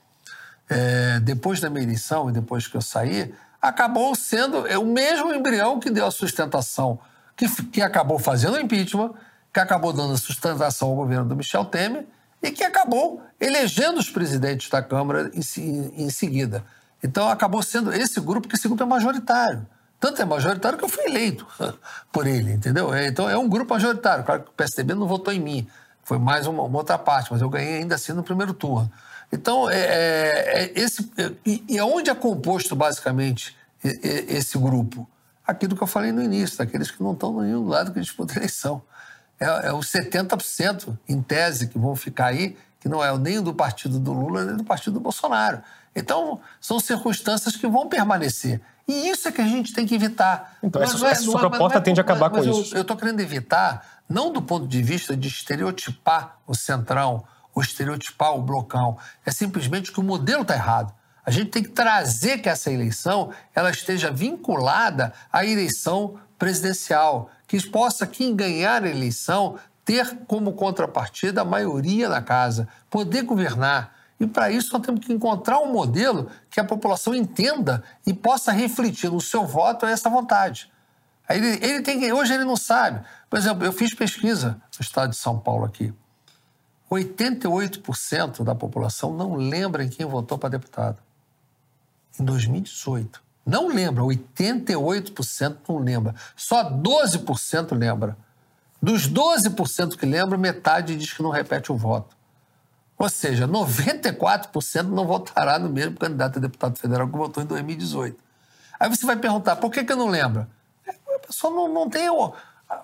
[0.69, 5.33] é, depois da minha eleição e depois que eu saí, acabou sendo é, o mesmo
[5.33, 6.99] embrião que deu a sustentação,
[7.35, 9.13] que, que acabou fazendo o impeachment,
[9.51, 12.05] que acabou dando sustentação ao governo do Michel Temer
[12.43, 16.63] e que acabou elegendo os presidentes da Câmara em, em seguida.
[17.03, 19.65] Então, acabou sendo esse grupo, que esse grupo é majoritário.
[19.99, 21.47] Tanto é majoritário que eu fui eleito
[22.11, 22.93] por ele, entendeu?
[22.93, 24.23] É, então é um grupo majoritário.
[24.23, 25.67] Claro que o PSDB não votou em mim,
[26.03, 28.91] foi mais uma, uma outra parte, mas eu ganhei ainda assim no primeiro turno.
[29.31, 31.11] Então, é, é, é esse,
[31.45, 35.09] e, e aonde é composto basicamente esse grupo?
[35.45, 38.33] Aquilo que eu falei no início, daqueles que não estão no nenhum lado que disputa
[38.33, 38.81] a eleição.
[39.39, 43.53] É, é os 70% em tese que vão ficar aí, que não é nem do
[43.53, 45.61] partido do Lula, nem do partido do Bolsonaro.
[45.95, 48.61] Então, são circunstâncias que vão permanecer.
[48.87, 50.57] E isso é que a gente tem que evitar.
[50.61, 52.75] Então, mas essa, é, essa sua é, proposta é, tende a acabar com isso.
[52.75, 57.25] Eu estou querendo evitar, não do ponto de vista de estereotipar o centrão,
[57.55, 58.97] ou estereotipar o blocão.
[59.25, 60.93] É simplesmente que o modelo está errado.
[61.25, 67.59] A gente tem que trazer que essa eleição ela esteja vinculada à eleição presidencial, que
[67.69, 73.93] possa quem ganhar a eleição ter como contrapartida a maioria na casa, poder governar.
[74.19, 78.51] E para isso nós temos que encontrar um modelo que a população entenda e possa
[78.51, 80.71] refletir no seu voto essa vontade.
[81.27, 83.05] Aí ele, ele tem hoje ele não sabe.
[83.29, 85.93] Por exemplo, eu fiz pesquisa no estado de São Paulo aqui.
[86.89, 90.99] 88% da população não lembra em quem votou para deputado.
[92.19, 93.21] Em 2018.
[93.45, 96.15] Não lembra, 88% não lembra.
[96.35, 98.17] Só 12% lembra.
[98.81, 102.14] Dos 12% que lembram, metade diz que não repete o voto.
[102.97, 108.17] Ou seja, 94% não votará no mesmo candidato a deputado federal que votou em 2018.
[108.79, 110.47] Aí você vai perguntar, por que, que eu não lembro?
[110.87, 112.07] A pessoa não, não tem...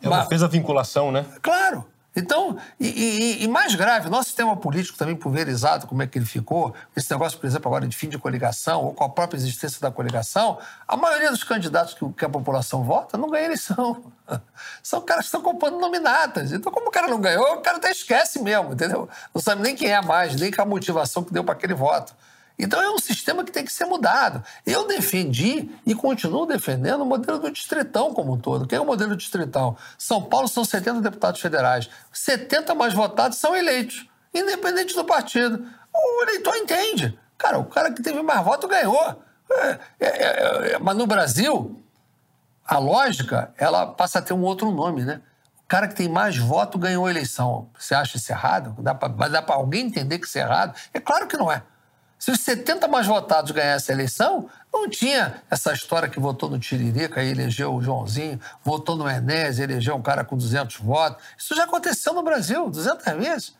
[0.01, 1.26] Ela fez a vinculação, né?
[1.41, 1.86] Claro.
[2.14, 6.26] Então, e, e, e, mais grave, nosso sistema político também pulverizado, como é que ele
[6.26, 9.80] ficou, esse negócio, por exemplo, agora de fim de coligação, ou com a própria existência
[9.80, 14.03] da coligação, a maioria dos candidatos que, que a população vota não ganha eleição.
[14.84, 16.51] São caras que estão comprando nominatas.
[16.51, 19.07] Então, como o cara não ganhou, o cara até esquece mesmo, entendeu?
[19.34, 22.14] Não sabe nem quem é mais, nem qual a motivação que deu para aquele voto.
[22.62, 24.43] Então é um sistema que tem que ser mudado.
[24.64, 28.68] Eu defendi e continuo defendendo o modelo do distritão como um todo.
[28.68, 29.76] Quem é o modelo distritão?
[29.97, 31.89] São Paulo são 70 deputados federais.
[32.14, 35.66] 70 mais votados são eleitos, independente do partido.
[35.91, 37.20] O eleitor entende.
[37.36, 39.24] Cara, o cara que teve mais voto ganhou.
[39.49, 41.84] É, é, é, é mas no Brasil,
[42.64, 45.20] a lógica ela passa a ter um outro nome, né?
[45.64, 47.72] O cara que tem mais voto ganhou a eleição.
[47.76, 48.76] Você acha isso errado?
[48.80, 50.78] Dá para alguém entender que isso é errado?
[50.93, 51.64] É claro que não é.
[52.22, 56.60] Se os 70 mais votados ganhassem a eleição, não tinha essa história que votou no
[56.60, 61.24] Tiririca e elegeu o Joãozinho, votou no Enéas e elegeu um cara com 200 votos.
[61.36, 63.56] Isso já aconteceu no Brasil 200 vezes.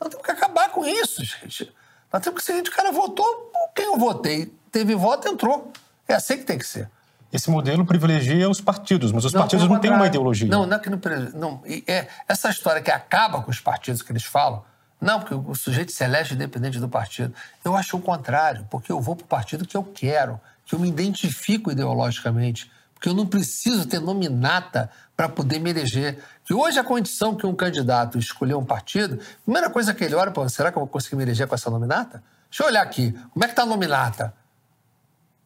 [0.00, 1.74] Nós temos que acabar com isso, gente.
[2.12, 5.72] Nós temos que ser o cara votou, quem eu votei, teve voto, entrou.
[6.06, 6.88] É assim que tem que ser.
[7.32, 10.48] Esse modelo privilegia os partidos, mas os não, partidos não têm uma ideologia.
[10.48, 11.00] Não, não é que não,
[11.34, 14.62] não é essa história que acaba com os partidos que eles falam,
[15.00, 17.34] não, porque o sujeito se elege independente do partido.
[17.64, 20.78] Eu acho o contrário, porque eu vou para o partido que eu quero, que eu
[20.78, 26.22] me identifico ideologicamente, porque eu não preciso ter nominata para poder me eleger.
[26.44, 30.14] Que hoje a condição que um candidato escolher um partido, a primeira coisa que ele
[30.14, 32.22] olha, pô, será que eu vou conseguir me eleger com essa nominata?
[32.50, 34.32] Deixa eu olhar aqui, como é que está a nominata?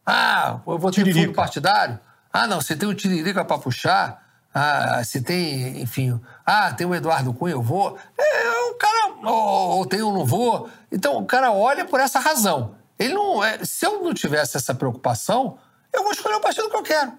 [0.06, 1.98] Ah, eu vou ter fundo partidário?
[2.32, 4.27] Ah, não, você tem um tiririca para puxar?
[4.60, 7.96] Ah, se tem, enfim, ah, tem o Eduardo Cunha, eu vou.
[8.18, 10.68] É, o cara, ou, tem ou não vou.
[10.90, 12.74] Então o cara olha por essa razão.
[12.98, 15.58] Ele não, é, se eu não tivesse essa preocupação,
[15.92, 17.12] eu vou escolher o partido que eu quero.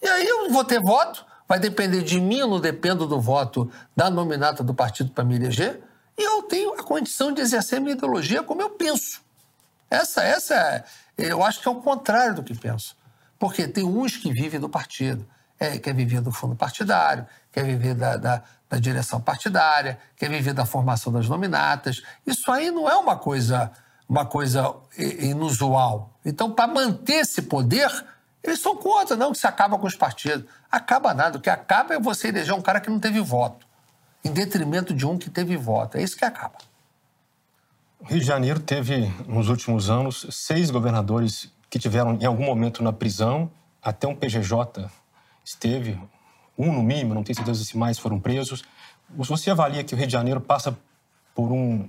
[0.00, 3.70] E aí eu vou ter voto, vai depender de mim, eu não dependo do voto
[3.94, 5.82] da nominata do partido para me eleger,
[6.16, 9.20] e eu tenho a condição de exercer minha ideologia como eu penso.
[9.90, 10.84] Essa, essa, é,
[11.18, 12.96] eu acho que é o contrário do que penso.
[13.38, 15.28] Porque tem uns que vivem do partido,
[15.62, 20.52] é, quer viver do fundo partidário, quer viver da, da, da, direção partidária, quer viver
[20.52, 22.02] da formação das nominatas.
[22.26, 23.70] Isso aí não é uma coisa,
[24.08, 26.10] uma coisa inusual.
[26.24, 27.88] Então, para manter esse poder,
[28.42, 30.46] eles são contra, não que se acaba com os partidos.
[30.70, 31.38] Acaba nada.
[31.38, 33.64] O que acaba é você eleger um cara que não teve voto,
[34.24, 35.96] em detrimento de um que teve voto.
[35.96, 36.58] É isso que acaba.
[38.04, 42.92] Rio de Janeiro teve, nos últimos anos, seis governadores que tiveram em algum momento na
[42.92, 43.48] prisão,
[43.80, 44.90] até um PGJ
[45.44, 45.98] esteve,
[46.56, 48.62] um no mínimo, não tenho certeza se mais foram presos.
[49.10, 50.76] Você avalia que o Rio de Janeiro passa
[51.34, 51.88] por um.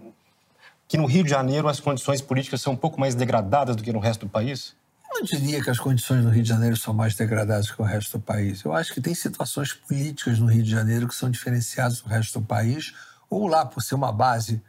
[0.88, 3.91] que no Rio de Janeiro as condições políticas são um pouco mais degradadas do que
[3.91, 4.76] no resto do país?
[5.12, 7.86] Eu não diria que as condições no Rio de Janeiro são mais degradadas que o
[7.86, 8.64] resto do país.
[8.64, 12.39] Eu acho que tem situações políticas no Rio de Janeiro que são diferenciadas do resto
[12.39, 12.93] do país,
[13.30, 14.62] ou lá por ser uma base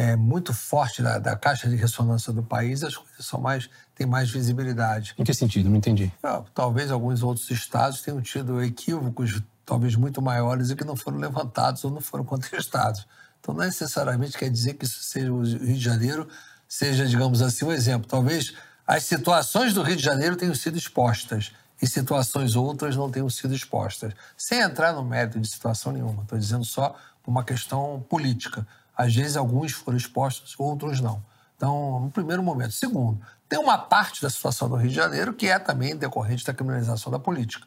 [0.00, 4.06] é, muito forte da, da, caixa de ressonância do país, as coisas são mais, têm
[4.06, 5.14] mais visibilidade.
[5.18, 5.68] Em que sentido?
[5.68, 6.10] Não entendi.
[6.22, 11.18] Ah, talvez alguns outros estados tenham tido equívocos talvez muito maiores e que não foram
[11.18, 13.06] levantados ou não foram contestados.
[13.40, 16.26] Então, não necessariamente quer dizer que isso seja o Rio de Janeiro,
[16.66, 18.08] seja, digamos assim, um exemplo.
[18.08, 18.54] Talvez
[18.86, 23.54] as situações do Rio de Janeiro tenham sido expostas e situações outras não tenham sido
[23.54, 24.14] expostas.
[24.34, 26.96] Sem entrar no mérito de situação nenhuma, estou dizendo só
[27.26, 28.66] uma questão política.
[29.00, 31.22] Às vezes, alguns foram expostos, outros não.
[31.56, 32.72] Então, no primeiro momento.
[32.72, 36.54] Segundo, tem uma parte da situação do Rio de Janeiro que é também decorrente da
[36.54, 37.66] criminalização da política.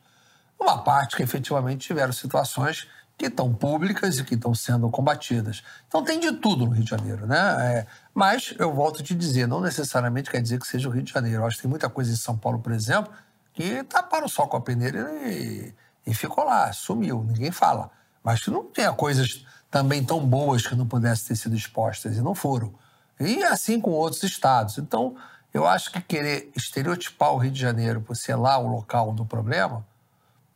[0.59, 5.63] Uma parte que efetivamente tiveram situações que estão públicas e que estão sendo combatidas.
[5.87, 7.37] Então tem de tudo no Rio de Janeiro, né?
[7.59, 11.03] É, mas eu volto a te dizer, não necessariamente quer dizer que seja o Rio
[11.03, 11.41] de Janeiro.
[11.41, 13.11] Eu acho que tem muita coisa em São Paulo, por exemplo,
[13.53, 15.73] que taparam o sol com a peneira e,
[16.07, 17.91] e ficou lá, sumiu, ninguém fala.
[18.23, 22.21] Mas que não tenha coisas também tão boas que não pudessem ter sido expostas, e
[22.21, 22.73] não foram.
[23.19, 24.77] E assim com outros estados.
[24.77, 25.15] Então,
[25.53, 29.25] eu acho que querer estereotipar o Rio de Janeiro por ser lá o local do
[29.25, 29.85] problema,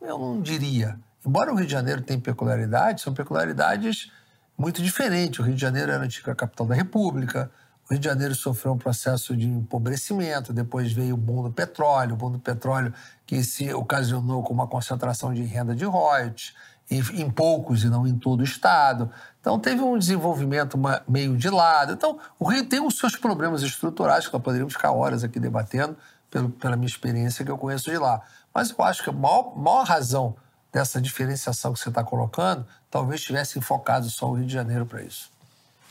[0.01, 0.99] eu não diria.
[1.25, 4.11] Embora o Rio de Janeiro tenha peculiaridades, são peculiaridades
[4.57, 5.39] muito diferentes.
[5.39, 7.51] O Rio de Janeiro era a antiga capital da República,
[7.89, 12.13] o Rio de Janeiro sofreu um processo de empobrecimento, depois veio o boom do petróleo,
[12.13, 12.93] o boom do petróleo
[13.25, 16.53] que se ocasionou com uma concentração de renda de royalties,
[16.89, 19.11] em poucos e não em todo o estado.
[19.41, 21.93] Então teve um desenvolvimento meio de lado.
[21.93, 25.97] Então o Rio tem os seus problemas estruturais que nós poderíamos ficar horas aqui debatendo
[26.31, 28.21] pelo, pela minha experiência que eu conheço de lá.
[28.53, 30.35] Mas eu acho que a maior, maior razão
[30.71, 35.01] dessa diferenciação que você está colocando talvez tivesse enfocado só o Rio de Janeiro para
[35.01, 35.29] isso.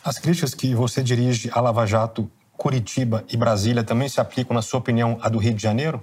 [0.03, 4.63] As críticas que você dirige a Lava Jato, Curitiba e Brasília também se aplicam, na
[4.63, 6.03] sua opinião, à do Rio de Janeiro?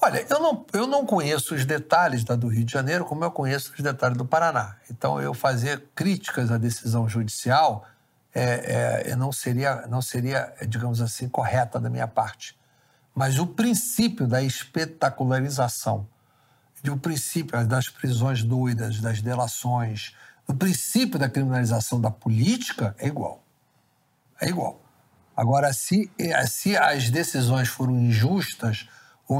[0.00, 3.30] Olha, eu não, eu não conheço os detalhes da do Rio de Janeiro como eu
[3.30, 4.76] conheço os detalhes do Paraná.
[4.90, 7.86] Então, eu fazer críticas à decisão judicial
[8.34, 12.58] é, é, não, seria, não seria, digamos assim, correta da minha parte.
[13.14, 16.06] Mas o princípio da espetacularização,
[16.86, 20.14] o princípio das prisões doidas, das delações,
[20.46, 23.42] o princípio da criminalização da política é igual.
[24.40, 24.82] É igual.
[25.36, 26.10] Agora, se,
[26.48, 28.88] se as decisões foram injustas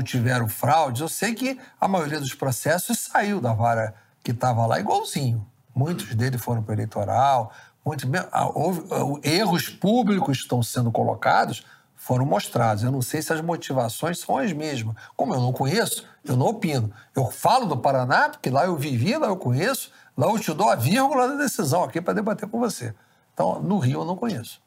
[0.03, 4.80] tiveram fraudes, eu sei que a maioria dos processos saiu da vara que estava lá
[4.80, 5.47] igualzinho.
[5.74, 7.53] Muitos deles foram para o eleitoral,
[7.84, 8.09] muitos,
[8.55, 8.82] houve,
[9.22, 11.64] erros públicos estão sendo colocados,
[11.97, 12.84] foram mostrados.
[12.84, 14.95] Eu não sei se as motivações são as mesmas.
[15.16, 16.92] Como eu não conheço, eu não opino.
[17.14, 20.68] Eu falo do Paraná, porque lá eu vivi, lá eu conheço, lá eu te dou
[20.68, 22.95] a vírgula da decisão aqui para debater com você.
[23.32, 24.61] Então, no Rio eu não conheço.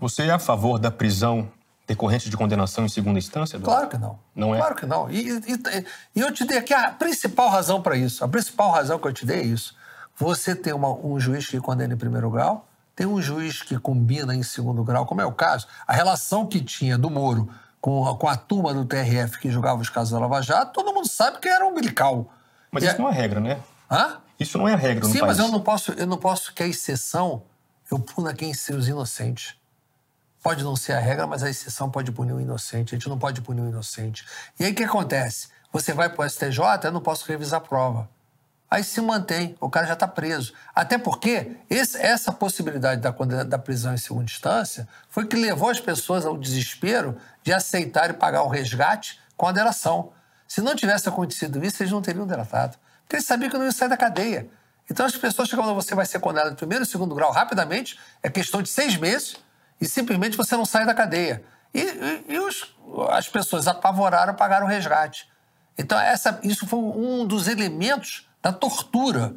[0.00, 1.50] Você é a favor da prisão
[1.90, 3.58] decorrente de condenação em segunda instância?
[3.58, 4.16] Claro que não.
[4.32, 4.58] Não é?
[4.58, 5.10] Claro que não.
[5.10, 8.24] E, e, e eu te dei aqui a principal razão para isso.
[8.24, 9.74] A principal razão que eu te dei é isso.
[10.16, 14.34] Você tem uma, um juiz que condena em primeiro grau, tem um juiz que combina
[14.36, 15.66] em segundo grau, como é o caso.
[15.84, 17.48] A relação que tinha do Moro
[17.80, 21.08] com, com a turma do TRF que julgava os casos da Lava Jato, todo mundo
[21.08, 22.32] sabe que era umbilical.
[22.70, 22.98] Mas e isso é...
[22.98, 23.58] não é regra, né?
[23.90, 24.18] Hã?
[24.38, 25.36] Isso não é regra no Sim, país.
[25.36, 27.42] mas eu não posso, eu não posso que a exceção
[27.90, 29.59] eu puna quem ser os inocentes.
[30.42, 32.94] Pode não ser a regra, mas a exceção pode punir o inocente.
[32.94, 34.24] A gente não pode punir o inocente.
[34.58, 35.48] E aí o que acontece?
[35.72, 38.08] Você vai para o STJ, eu não posso revisar a prova.
[38.70, 40.54] Aí se mantém, o cara já está preso.
[40.74, 43.10] Até porque esse, essa possibilidade da,
[43.42, 48.12] da prisão em segunda instância foi que levou as pessoas ao desespero de aceitar e
[48.12, 50.12] pagar o resgate com a delação.
[50.46, 52.78] Se não tivesse acontecido isso, eles não teriam delatado.
[53.02, 54.48] Porque eles sabiam que não ia sair da cadeia.
[54.88, 58.30] Então as pessoas, quando você vai ser condenado em primeiro e segundo grau rapidamente, é
[58.30, 59.36] questão de seis meses
[59.80, 61.42] e simplesmente você não sai da cadeia.
[61.72, 62.74] E, e, e os,
[63.10, 65.28] as pessoas apavoraram, pagaram o resgate.
[65.78, 69.34] Então, essa, isso foi um dos elementos da tortura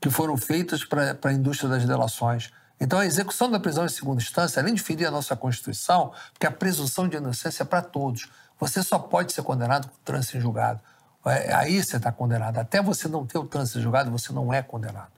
[0.00, 2.52] que foram feitos para a indústria das delações.
[2.78, 6.46] Então, a execução da prisão em segunda instância, além de ferir a nossa Constituição, porque
[6.46, 8.28] a presunção de inocência é para todos.
[8.60, 10.80] Você só pode ser condenado com trânsito em julgado.
[11.26, 12.58] É, aí você está condenado.
[12.58, 15.12] Até você não ter o trânsito em julgado, você não é condenado.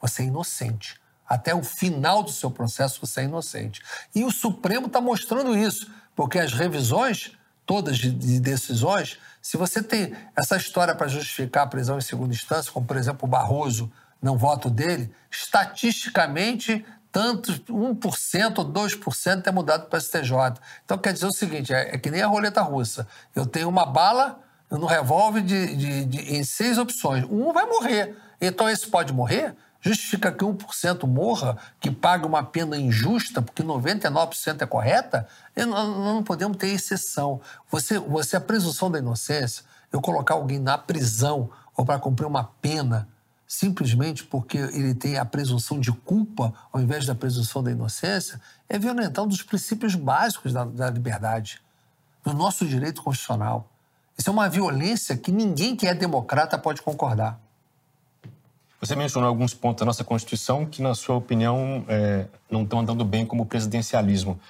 [0.00, 0.99] Você é inocente
[1.30, 3.80] até o final do seu processo você é inocente.
[4.12, 7.38] E o Supremo está mostrando isso, porque as revisões
[7.70, 12.34] todas de, de decisões, se você tem essa história para justificar a prisão em segunda
[12.34, 13.88] instância, como por exemplo o Barroso,
[14.20, 20.32] não voto dele, estatisticamente tanto 1% ou 2% é mudado para o STJ.
[20.84, 23.06] Então quer dizer o seguinte: é, é, que nem a roleta russa.
[23.36, 27.24] Eu tenho uma bala no revólver de, de, de, em seis opções.
[27.30, 28.16] Um vai morrer.
[28.40, 29.54] Então esse pode morrer?
[29.80, 35.26] Justifica que 1% morra, que pague uma pena injusta, porque 99% é correta,
[35.56, 37.40] nós não podemos ter exceção.
[37.70, 42.44] Você, você, a presunção da inocência, eu colocar alguém na prisão ou para cumprir uma
[42.60, 43.08] pena,
[43.46, 48.78] simplesmente porque ele tem a presunção de culpa ao invés da presunção da inocência, é
[48.78, 51.60] violentar um dos princípios básicos da, da liberdade,
[52.22, 53.68] do nosso direito constitucional.
[54.16, 57.40] Isso é uma violência que ninguém que é democrata pode concordar.
[58.80, 63.04] Você mencionou alguns pontos da nossa Constituição que, na sua opinião, é, não estão andando
[63.04, 64.40] bem como o presidencialismo.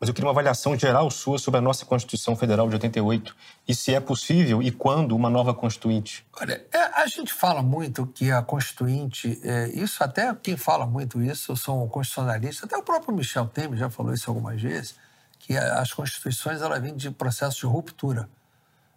[0.00, 3.36] Mas eu queria uma avaliação geral sua sobre a nossa Constituição Federal de 88
[3.68, 6.26] e se é possível e quando uma nova Constituinte.
[6.40, 11.22] Olha, é, a gente fala muito que a Constituinte, é, isso até quem fala muito
[11.22, 14.94] isso são constitucionalistas, até o próprio Michel Temer já falou isso algumas vezes,
[15.38, 18.28] que as Constituições ela vêm de processo de ruptura.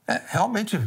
[0.08, 0.80] É, realmente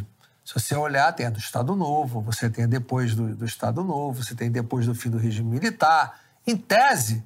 [0.47, 4.23] se você olhar, tem a do Estado Novo, você tem depois do, do Estado Novo,
[4.23, 6.21] você tem depois do fim do regime militar.
[6.47, 7.25] Em tese,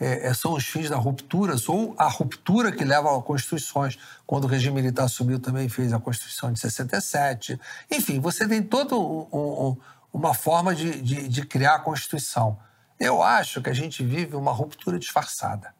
[0.00, 3.98] é, é são os fins da ruptura, ou a ruptura que leva a constituições.
[4.26, 7.60] Quando o regime militar subiu, também fez a Constituição de 67.
[7.90, 9.76] Enfim, você tem toda um, um,
[10.10, 12.58] uma forma de, de, de criar a Constituição.
[12.98, 15.74] Eu acho que a gente vive uma ruptura disfarçada.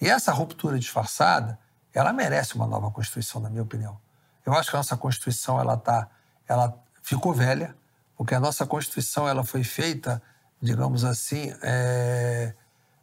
[0.00, 1.56] E essa ruptura disfarçada,
[1.92, 3.96] ela merece uma nova Constituição, na minha opinião.
[4.44, 6.08] Eu acho que a nossa Constituição ela está
[6.48, 7.74] ela ficou velha,
[8.16, 10.22] porque a nossa Constituição ela foi feita,
[10.60, 12.54] digamos assim, é,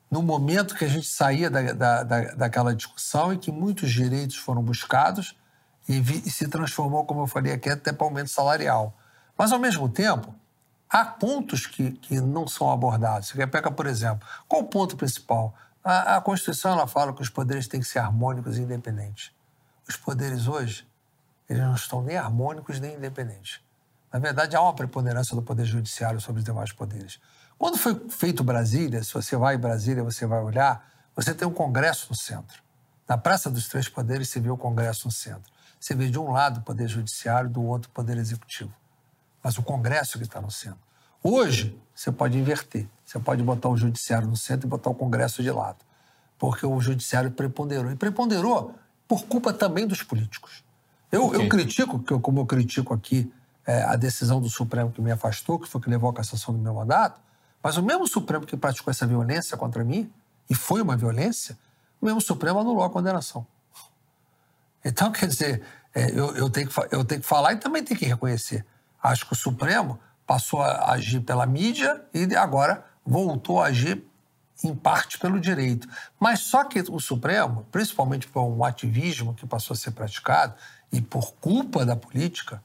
[0.09, 4.35] no momento que a gente saía da, da, da, daquela discussão e que muitos direitos
[4.35, 5.37] foram buscados
[5.87, 8.97] e, vi, e se transformou, como eu falei aqui, até para aumento salarial.
[9.37, 10.35] Mas, ao mesmo tempo,
[10.89, 13.29] há pontos que, que não são abordados.
[13.29, 15.55] Você pega, por exemplo, qual o ponto principal?
[15.83, 19.31] A, a Constituição ela fala que os poderes têm que ser harmônicos e independentes.
[19.87, 20.85] Os poderes hoje
[21.52, 23.60] eles não estão nem harmônicos nem independentes.
[24.12, 27.20] Na verdade, há uma preponderância do Poder Judiciário sobre os demais poderes.
[27.58, 31.54] Quando foi feito Brasília, se você vai em Brasília, você vai olhar, você tem um
[31.54, 32.64] Congresso no centro.
[33.08, 35.52] Na Praça dos Três Poderes, você vê o Congresso no centro.
[35.78, 38.74] Você vê de um lado o Poder Judiciário, do outro o Poder Executivo.
[39.43, 40.80] Mas o Congresso que está no centro.
[41.22, 42.88] Hoje, você pode inverter.
[43.04, 45.80] Você pode botar o Judiciário no centro e botar o Congresso de lado.
[46.39, 47.91] Porque o Judiciário preponderou.
[47.91, 48.74] E preponderou
[49.08, 50.61] por culpa também dos políticos.
[51.12, 51.45] Eu, okay.
[51.45, 53.32] eu critico, como eu critico aqui
[53.66, 56.59] é, a decisão do Supremo que me afastou, que foi que levou à cassação do
[56.59, 57.20] meu mandato,
[57.62, 60.12] mas o mesmo Supremo que praticou essa violência contra mim,
[60.49, 61.57] e foi uma violência,
[62.01, 63.45] o mesmo Supremo anulou a condenação.
[64.84, 65.62] Então, quer dizer,
[65.93, 68.66] é, eu, eu, tenho que, eu tenho que falar e também tenho que reconhecer.
[69.01, 74.03] Acho que o Supremo passou a agir pela mídia e agora voltou a agir
[74.64, 75.88] em parte pelo direito.
[76.20, 80.53] Mas só que o Supremo, principalmente por um ativismo que passou a ser praticado
[80.91, 82.61] e por culpa da política,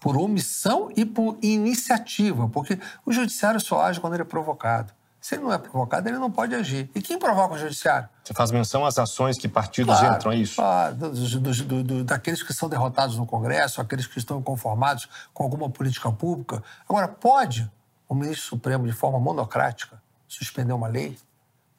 [0.00, 4.92] por omissão e por iniciativa, porque o judiciário só age quando ele é provocado.
[5.20, 6.90] Se ele não é provocado, ele não pode agir.
[6.96, 8.08] E quem provoca o judiciário?
[8.24, 10.56] Você faz menção às ações que partidos claro, entram, é isso?
[10.56, 15.70] Claro, do, do, daqueles que são derrotados no Congresso, aqueles que estão conformados com alguma
[15.70, 16.60] política pública.
[16.88, 17.70] Agora, pode
[18.08, 21.16] o ministro Supremo, de forma monocrática, suspender uma lei?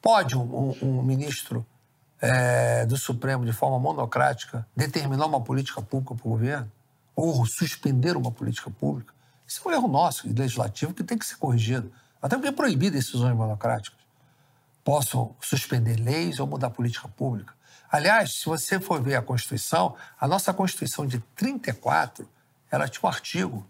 [0.00, 1.66] Pode um, um, um ministro
[2.24, 6.70] é, do Supremo, de forma monocrática, determinar uma política pública para o governo?
[7.14, 9.12] ou suspender uma política pública.
[9.46, 11.92] Isso é um erro nosso, legislativo, que tem que ser corrigido.
[12.20, 14.00] Até porque é proibido decisões monocráticas.
[14.82, 17.54] Possam suspender leis ou mudar política pública.
[17.90, 22.28] Aliás, se você for ver a Constituição, a nossa Constituição de 34,
[22.70, 23.66] ela tinha um artigo,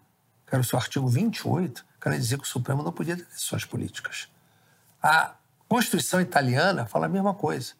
[0.46, 3.24] que era o seu artigo 28, que era dizer que o Supremo não podia ter
[3.24, 4.28] decisões políticas.
[5.02, 5.34] A
[5.68, 7.74] Constituição italiana fala a mesma coisa.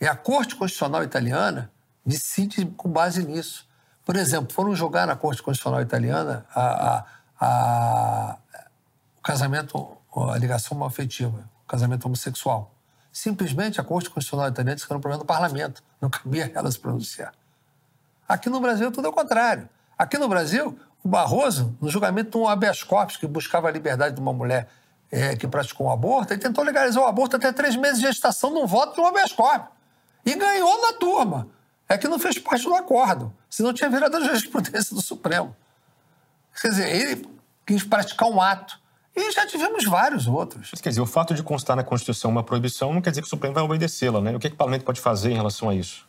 [0.00, 1.70] E a Corte Constitucional italiana
[2.04, 3.68] decide com base nisso.
[4.04, 7.04] Por exemplo, foram jogar na Corte Constitucional Italiana a, a,
[7.40, 8.38] a,
[9.18, 12.74] o casamento, a ligação afetiva, o casamento homossexual.
[13.12, 16.70] Simplesmente a Corte Constitucional Italiana disse que era um problema do parlamento, não cabia ela
[16.72, 17.34] se pronunciar.
[18.26, 19.68] Aqui no Brasil, tudo é o contrário.
[19.98, 24.14] Aqui no Brasil, o Barroso, no julgamento de um habeas corpus que buscava a liberdade
[24.14, 24.68] de uma mulher
[25.10, 28.50] é, que praticou um aborto, ele tentou legalizar o aborto até três meses de gestação
[28.50, 29.79] num voto de um habeas corpus.
[30.24, 31.48] E ganhou na turma
[31.88, 33.34] é que não fez parte do acordo.
[33.48, 35.56] Senão tinha virado a jurisprudência do Supremo.
[36.60, 37.28] Quer dizer, ele
[37.66, 38.78] quis praticar um ato.
[39.14, 40.68] E já tivemos vários outros.
[40.70, 43.26] Mas, quer dizer, o fato de constar na Constituição uma proibição não quer dizer que
[43.26, 44.36] o Supremo vai obedecê-la, né?
[44.36, 46.08] O que, é que o parlamento pode fazer em relação a isso?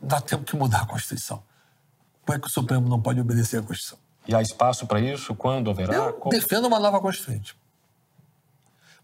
[0.00, 1.42] Dá tempo que mudar a Constituição.
[2.24, 3.98] Como é que o Supremo não pode obedecer à Constituição?
[4.28, 5.34] E há espaço para isso?
[5.34, 5.94] Quando haverá?
[5.94, 6.34] Eu Como?
[6.34, 7.56] defendo uma nova Constituinte.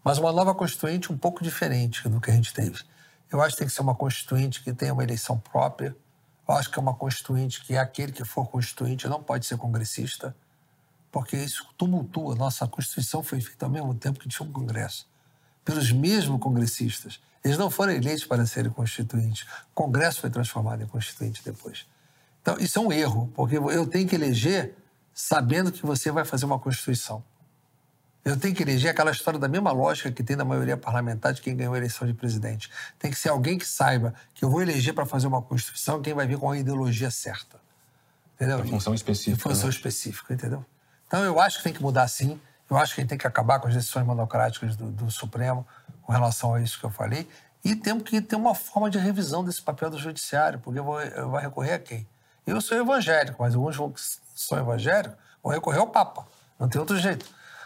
[0.03, 2.83] Mas uma nova Constituinte um pouco diferente do que a gente teve.
[3.33, 5.95] Eu acho que tem que ser uma constituinte que tenha uma eleição própria.
[6.47, 9.57] Eu acho que é uma constituinte que é aquele que for constituinte não pode ser
[9.57, 10.35] congressista,
[11.11, 12.35] porque isso tumultua.
[12.35, 15.07] Nossa Constituição foi feita ao mesmo tempo que tinha um Congresso,
[15.65, 17.19] pelos mesmos congressistas.
[17.43, 19.47] Eles não foram eleitos para serem constituintes.
[19.71, 21.85] O Congresso foi transformado em constituinte depois.
[22.41, 24.75] Então, isso é um erro, porque eu tenho que eleger
[25.13, 27.23] sabendo que você vai fazer uma Constituição.
[28.23, 31.41] Eu tenho que eleger aquela história da mesma lógica que tem na maioria parlamentar de
[31.41, 32.69] quem ganhou a eleição de presidente.
[32.97, 36.13] Tem que ser alguém que saiba que eu vou eleger para fazer uma Constituição quem
[36.13, 37.59] vai vir com a ideologia certa.
[38.35, 38.65] Entendeu?
[38.65, 39.35] Função específica.
[39.35, 39.75] A função né?
[39.75, 40.65] específica, entendeu?
[41.05, 42.39] Então eu acho que tem que mudar sim.
[42.69, 45.67] Eu acho que a gente tem que acabar com as decisões monocráticas do, do Supremo
[46.01, 47.27] com relação a isso que eu falei.
[47.63, 51.01] E temos que ter uma forma de revisão desse papel do judiciário, porque eu vou,
[51.01, 52.07] eu vou recorrer a quem?
[52.47, 56.25] Eu sou evangélico, mas alguns que são evangélicos vão recorrer ao Papa.
[56.59, 57.25] Não tem outro jeito.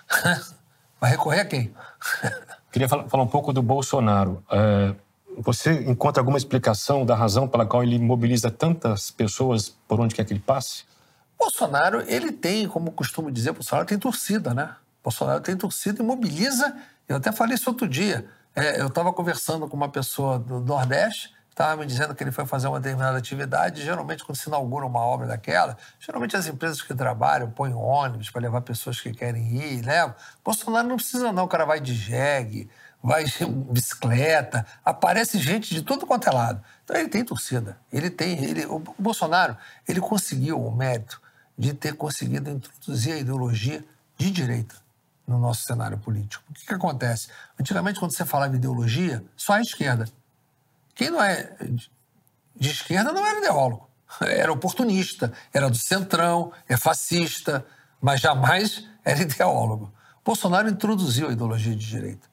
[0.99, 1.73] Vai recorrer a quem?
[2.71, 4.43] Queria falar, falar, um pouco do Bolsonaro.
[4.51, 4.95] É,
[5.37, 10.25] você encontra alguma explicação da razão pela qual ele mobiliza tantas pessoas por onde quer
[10.25, 10.83] que ele passe?
[11.37, 14.75] Bolsonaro, ele tem, como costumo dizer, Bolsonaro tem torcida, né?
[15.03, 16.75] Bolsonaro tem torcida e mobiliza.
[17.07, 18.27] Eu até falei isso outro dia.
[18.55, 22.45] É, eu estava conversando com uma pessoa do Nordeste estava me dizendo que ele foi
[22.45, 23.83] fazer uma determinada atividade.
[23.83, 28.41] Geralmente, quando se inaugura uma obra daquela, geralmente as empresas que trabalham põem ônibus para
[28.41, 30.13] levar pessoas que querem ir, levam.
[30.45, 31.45] Bolsonaro não precisa, não.
[31.45, 32.69] O cara vai de jegue,
[33.01, 36.61] vai de bicicleta, aparece gente de todo quanto é lado.
[36.83, 37.75] Então, ele tem torcida.
[37.91, 38.43] Ele tem.
[38.43, 41.19] Ele, o Bolsonaro ele conseguiu o mérito
[41.57, 43.83] de ter conseguido introduzir a ideologia
[44.15, 44.75] de direita
[45.25, 46.43] no nosso cenário político.
[46.51, 47.29] O que, que acontece?
[47.59, 50.05] Antigamente, quando você falava ideologia, só a esquerda.
[50.97, 51.55] Quem não é
[52.55, 53.87] de esquerda não era ideólogo.
[54.21, 57.65] Era oportunista, era do centrão, é fascista,
[58.01, 59.93] mas jamais era ideólogo.
[60.25, 62.27] Bolsonaro introduziu a ideologia de direita.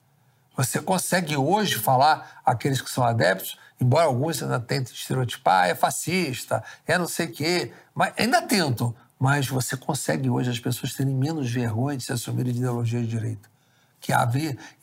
[0.56, 5.74] Você consegue hoje falar aqueles que são adeptos, embora alguns ainda tentem estereotipar, ah, é
[5.74, 10.94] fascista, é não sei o quê, mas ainda tentam, mas você consegue hoje as pessoas
[10.94, 13.48] terem menos vergonha de se assumirem de ideologia de direita.
[14.00, 14.12] Que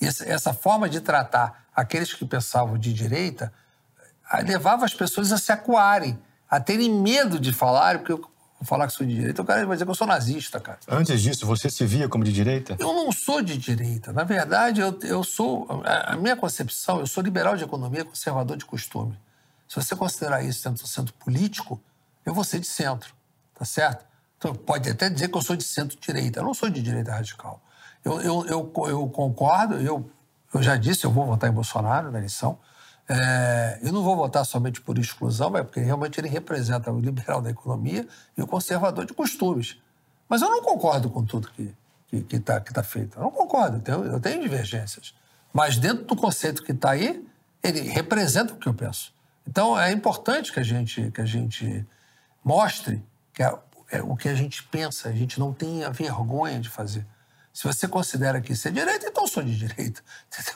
[0.02, 3.52] essa, essa forma de tratar aqueles que pensavam de direita
[4.40, 6.18] levava as pessoas a se acuarem,
[6.50, 8.32] a terem medo de falar, porque eu vou
[8.66, 10.80] falar que sou de direita, o cara vai dizer que eu sou nazista, cara.
[10.88, 12.76] Antes disso, você se via como de direita?
[12.80, 14.14] Eu não sou de direita.
[14.14, 15.68] Na verdade, eu, eu sou.
[15.84, 19.18] A, a minha concepção, eu sou liberal de economia, conservador de costume.
[19.68, 21.82] Se você considerar isso dentro do centro político,
[22.26, 23.14] eu vou ser de centro,
[23.58, 24.06] tá certo?
[24.38, 26.40] Então, pode até dizer que eu sou de centro-direita.
[26.40, 27.62] Eu não sou de direita radical.
[28.04, 30.10] Eu, eu, eu, eu concordo, eu,
[30.54, 32.58] eu já disse, eu vou votar em Bolsonaro na eleição.
[33.14, 37.42] É, eu não vou votar somente por exclusão, mas porque realmente ele representa o liberal
[37.42, 38.08] da economia
[38.38, 39.78] e o conservador de costumes.
[40.30, 41.76] Mas eu não concordo com tudo que
[42.14, 43.18] está que, tá, que tá feito.
[43.18, 45.14] Eu não concordo, eu tenho, eu tenho divergências.
[45.52, 47.28] Mas dentro do conceito que está aí,
[47.62, 49.14] ele representa o que eu penso.
[49.46, 51.86] Então é importante que a gente, que a gente
[52.42, 53.04] mostre
[53.34, 53.54] que é,
[53.92, 57.06] é o que a gente pensa, a gente não tenha vergonha de fazer.
[57.54, 60.02] Se você considera que isso é direita, então sou de direita.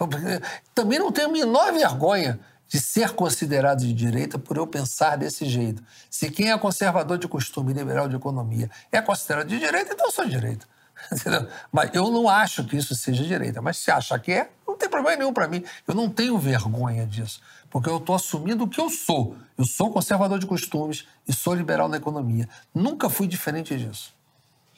[0.73, 5.45] Também não tenho a menor vergonha de ser considerado de direita por eu pensar desse
[5.45, 5.83] jeito.
[6.09, 10.09] Se quem é conservador de costume e liberal de economia é considerado de direita, então
[10.11, 10.65] sou de direita.
[11.71, 13.61] Mas eu não acho que isso seja direita.
[13.61, 15.63] Mas se acha que é, não tem problema nenhum para mim.
[15.87, 19.35] Eu não tenho vergonha disso, porque eu estou assumindo o que eu sou.
[19.57, 22.47] Eu sou conservador de costumes e sou liberal na economia.
[22.73, 24.14] Nunca fui diferente disso.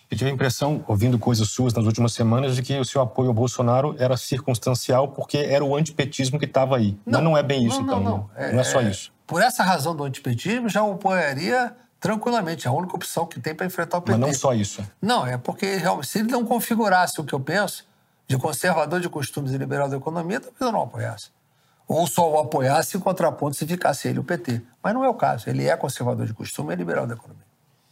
[0.09, 3.27] Eu tive a impressão, ouvindo coisas suas nas últimas semanas, de que o seu apoio
[3.27, 6.97] ao Bolsonaro era circunstancial porque era o antipetismo que estava aí.
[7.05, 7.99] Não, Mas não é bem isso, não, então.
[7.99, 8.29] Não, não.
[8.35, 9.11] É, não é só é, isso.
[9.25, 12.67] Por essa razão do antipetismo, já o apoiaria tranquilamente.
[12.67, 14.17] É a única opção que tem para enfrentar o PT.
[14.17, 14.81] Mas não só isso.
[15.01, 17.85] Não, é porque se ele não configurasse o que eu penso,
[18.27, 21.29] de conservador de costumes e liberal da economia, talvez eu não apoiasse.
[21.87, 24.61] Ou só o apoiasse em contraponto se ficasse ele o PT.
[24.83, 25.49] Mas não é o caso.
[25.49, 27.46] Ele é conservador de costume e liberal da economia.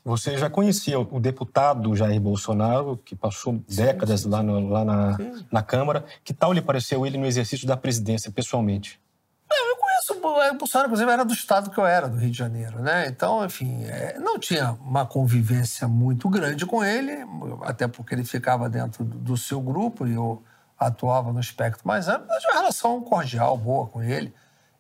[0.06, 4.30] Você já conhecia o deputado Jair Bolsonaro, que passou décadas sim, sim.
[4.30, 5.18] lá, no, lá na,
[5.52, 6.06] na, Câmara.
[6.24, 9.02] Que tal lhe pareceu ele no exercício da presidência, pessoalmente?
[9.50, 12.38] Não, eu conheço o Bolsonaro, inclusive, era do estado que eu era, do Rio de
[12.38, 13.08] Janeiro, né?
[13.08, 17.26] Então, enfim, é, não tinha uma convivência muito grande com ele,
[17.64, 20.44] até porque ele ficava dentro do seu grupo e eu
[20.80, 24.32] atuava no espectro mais amplo, mas uma relação cordial, boa com ele.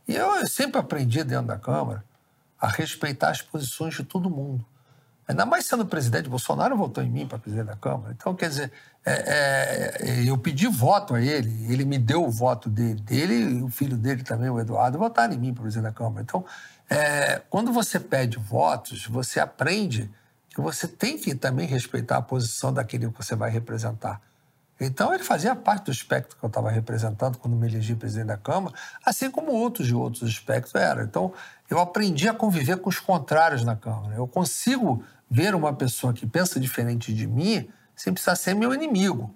[0.07, 2.05] E eu sempre aprendi dentro da Câmara
[2.61, 4.63] a respeitar as posições de todo mundo.
[5.27, 8.13] Ainda mais sendo presidente, Bolsonaro votou em mim para presidente da Câmara.
[8.15, 8.71] Então, quer dizer,
[9.03, 13.63] é, é, eu pedi voto a ele, ele me deu o voto dele, dele e
[13.63, 16.21] o filho dele também, o Eduardo, votaram em mim para presidente da Câmara.
[16.21, 16.45] Então,
[16.87, 20.11] é, quando você pede votos, você aprende
[20.49, 24.21] que você tem que também respeitar a posição daquele que você vai representar.
[24.79, 28.37] Então, ele fazia parte do espectro que eu estava representando quando me elegi presidente da
[28.37, 31.03] Câmara, assim como outros de outros espectros eram.
[31.03, 31.33] Então,
[31.69, 34.15] eu aprendi a conviver com os contrários na Câmara.
[34.15, 39.33] Eu consigo ver uma pessoa que pensa diferente de mim sem precisar ser meu inimigo.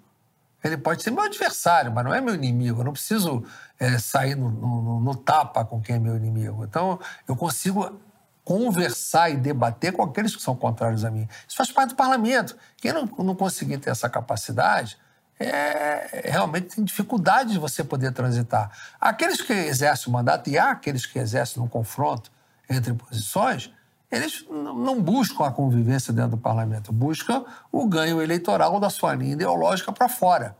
[0.64, 2.82] Ele pode ser meu adversário, mas não é meu inimigo.
[2.82, 3.44] Eu não preciso
[3.80, 6.66] é, sair no, no, no, tapa com quem é meu inimigo.
[6.66, 8.00] Então, eu consigo
[8.44, 11.28] conversar e debater com aqueles que são contrários a mim.
[11.48, 12.58] Isso faz parte do parlamento.
[12.78, 14.98] Quem não, não conseguir ter essa capacidade
[15.40, 18.72] é, realmente tem dificuldade de você poder transitar.
[19.00, 22.30] Aqueles que exercem o mandato, e há aqueles que exercem no confronto
[22.70, 23.72] entre posições,
[24.12, 29.34] eles não buscam a convivência dentro do parlamento, buscam o ganho eleitoral da sua linha
[29.34, 30.57] ideológica para fora.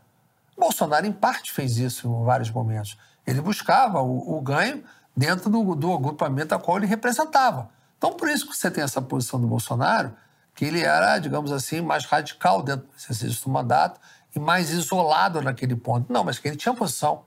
[0.56, 2.96] Bolsonaro, em parte, fez isso em vários momentos.
[3.26, 4.84] Ele buscava o, o ganho
[5.16, 7.70] dentro do, do agrupamento a qual ele representava.
[7.98, 10.12] Então, por isso que você tem essa posição do Bolsonaro,
[10.54, 14.00] que ele era, digamos assim, mais radical dentro do exercício do mandato
[14.34, 16.12] e mais isolado naquele ponto.
[16.12, 17.24] Não, mas que ele tinha posição.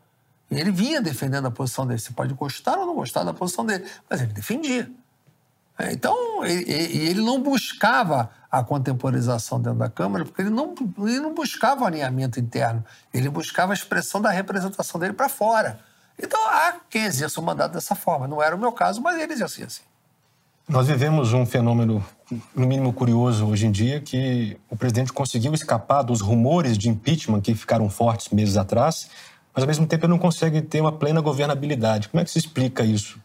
[0.50, 2.00] E ele vinha defendendo a posição dele.
[2.00, 4.90] Você pode gostar ou não gostar da posição dele, mas ele defendia.
[5.78, 11.20] É, então, ele, ele não buscava a contemporização dentro da Câmara, porque ele não, ele
[11.20, 15.80] não buscava o alinhamento interno, ele buscava a expressão da representação dele para fora.
[16.22, 18.28] Então, há quem exerça o mandato dessa forma.
[18.28, 19.82] Não era o meu caso, mas ele exercia assim.
[20.70, 22.06] Nós vivemos um fenômeno,
[22.56, 27.42] no mínimo curioso hoje em dia, que o presidente conseguiu escapar dos rumores de impeachment
[27.42, 29.10] que ficaram fortes meses atrás,
[29.54, 32.08] mas ao mesmo tempo ele não consegue ter uma plena governabilidade.
[32.08, 33.20] Como é que se explica isso?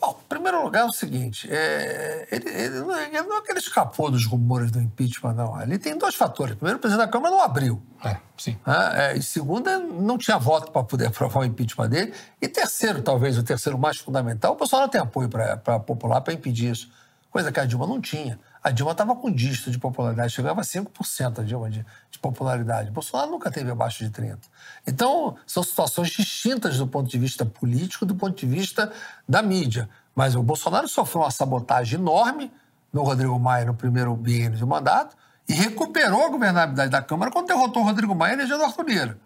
[0.00, 3.50] Bom, em primeiro lugar, é o seguinte: é, ele, ele, não, ele, não é que
[3.50, 5.60] ele escapou dos rumores do impeachment, não.
[5.60, 6.54] Ele tem dois fatores.
[6.54, 7.82] Primeiro, o presidente da Câmara não abriu.
[8.04, 8.56] É, sim.
[8.94, 12.14] É, e segundo, não tinha voto para poder aprovar o impeachment dele.
[12.40, 16.70] E terceiro, talvez, o terceiro mais fundamental, o Bolsonaro tem apoio para popular para impedir
[16.70, 16.88] isso.
[17.30, 18.38] Coisa que a Dilma não tinha.
[18.62, 22.90] A Dilma estava com dígito de popularidade, chegava a 5% a Dilma de, de popularidade.
[22.90, 24.38] Bolsonaro nunca teve abaixo de 30%.
[24.86, 28.92] Então, são situações distintas do ponto de vista político, do ponto de vista
[29.28, 29.88] da mídia.
[30.14, 32.52] Mas o Bolsonaro sofreu uma sabotagem enorme
[32.92, 35.14] no Rodrigo Maia no primeiro biênio de mandato
[35.48, 38.84] E recuperou a governabilidade da Câmara quando derrotou o Rodrigo Maia e elegeu o Arthur
[38.84, 39.18] Lira.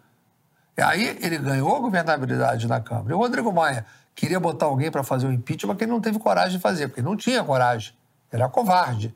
[0.77, 3.11] E aí ele ganhou a governabilidade na Câmara.
[3.11, 6.19] E o Rodrigo Maia queria botar alguém para fazer o impeachment que ele não teve
[6.19, 7.93] coragem de fazer, porque ele não tinha coragem.
[8.31, 9.13] Ele era covarde.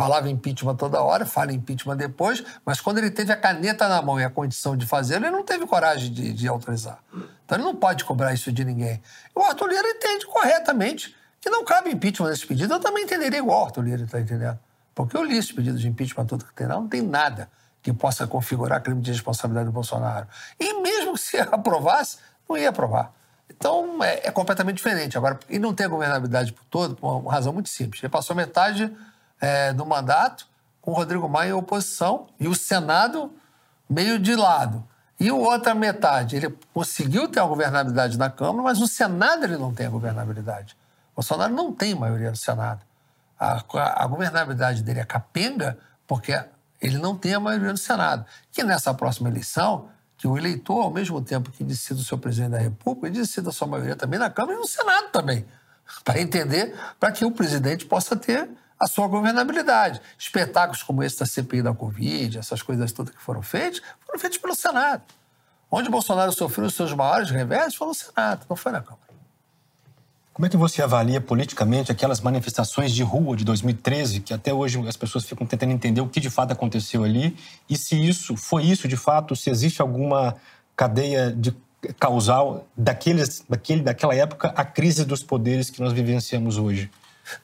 [0.00, 4.18] Falava impeachment toda hora, fala impeachment depois, mas quando ele teve a caneta na mão
[4.18, 7.00] e a condição de fazer, ele não teve coragem de, de autorizar.
[7.44, 9.02] Então ele não pode cobrar isso de ninguém.
[9.34, 12.72] O Arthur Lira entende corretamente que não cabe impeachment nesse pedido.
[12.72, 14.58] Eu também entenderia igual o Arthur Lira está entendendo.
[14.94, 17.50] Porque eu li esse pedido de impeachment todo que tem lá, não tem nada
[17.82, 20.26] que possa configurar crime de responsabilidade do Bolsonaro.
[20.58, 22.16] E mesmo se aprovasse,
[22.48, 23.12] não ia aprovar.
[23.50, 25.18] Então é, é completamente diferente.
[25.18, 28.02] Agora, e não tem governabilidade por todo, por uma razão muito simples.
[28.02, 28.90] Ele passou metade
[29.40, 30.46] é, do mandato
[30.80, 33.32] com o Rodrigo Maia em oposição e o Senado
[33.88, 34.86] meio de lado.
[35.18, 39.56] E a outra metade, ele conseguiu ter a governabilidade na Câmara, mas o Senado ele
[39.56, 40.76] não tem a governabilidade.
[41.12, 42.80] O Bolsonaro não tem maioria no Senado.
[43.38, 45.76] A, a, a governabilidade dele é capenga
[46.06, 46.42] porque
[46.80, 48.24] ele não tem a maioria no Senado.
[48.50, 52.52] Que nessa próxima eleição, que o eleitor, ao mesmo tempo que decida o seu presidente
[52.52, 55.44] da República, ele decida a sua maioria também na Câmara e no Senado também.
[56.02, 58.48] Para entender, para que o presidente possa ter
[58.80, 60.00] a sua governabilidade.
[60.18, 64.38] Espetáculos como esse da CPI da Covid, essas coisas todas que foram feitas, foram feitos
[64.38, 65.02] pelo Senado.
[65.70, 69.10] Onde Bolsonaro sofreu os seus maiores reversos foi no Senado, não foi na Câmara.
[70.32, 74.80] Como é que você avalia politicamente aquelas manifestações de rua de 2013, que até hoje
[74.88, 77.36] as pessoas ficam tentando entender o que de fato aconteceu ali,
[77.68, 80.36] e se isso foi isso de fato, se existe alguma
[80.74, 81.54] cadeia de
[81.98, 86.90] causal daqueles, daquele, daquela época a crise dos poderes que nós vivenciamos hoje?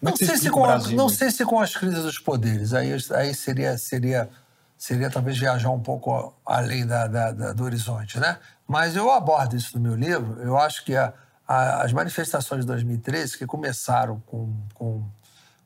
[0.01, 2.73] Não sei, se com a, não sei se com as crises dos poderes.
[2.73, 4.29] Aí, aí seria, seria,
[4.77, 8.39] seria talvez viajar um pouco além da, da, da, do horizonte, né?
[8.67, 10.41] Mas eu abordo isso no meu livro.
[10.43, 11.13] Eu acho que a,
[11.47, 15.05] a, as manifestações de 2013, que começaram com, com,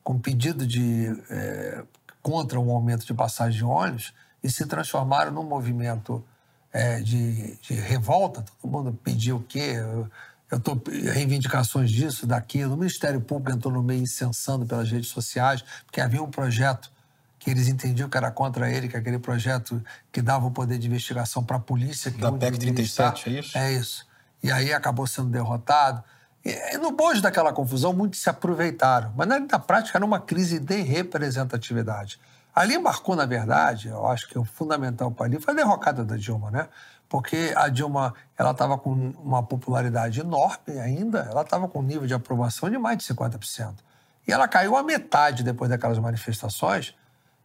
[0.03, 1.83] com pedido de é,
[2.21, 4.13] contra um aumento de passagem de ônibus
[4.43, 6.23] e se transformaram num movimento
[6.71, 8.43] é, de, de revolta.
[8.61, 9.75] Todo mundo pediu o quê?
[10.51, 10.79] Eu tô
[11.13, 12.73] reivindicações disso, daquilo.
[12.73, 16.91] O Ministério Público entrou no meio incensando pelas redes sociais, porque havia um projeto
[17.39, 19.81] que eles entendiam que era contra ele, que aquele projeto
[20.11, 22.11] que dava o poder de investigação para a polícia.
[22.11, 23.57] Que da PEC 37, é isso?
[23.57, 24.07] É isso.
[24.43, 26.03] E aí acabou sendo derrotado.
[26.43, 29.13] E, no bojo daquela confusão, muitos se aproveitaram.
[29.15, 32.19] Mas na prática era uma crise de representatividade.
[32.53, 36.17] Ali marcou, na verdade, eu acho que o fundamental para ali foi a derrocada da
[36.17, 36.67] Dilma, né?
[37.11, 42.07] Porque a Dilma ela estava com uma popularidade enorme ainda, ela estava com um nível
[42.07, 43.73] de aprovação de mais de 50%.
[44.25, 46.95] E ela caiu a metade depois daquelas manifestações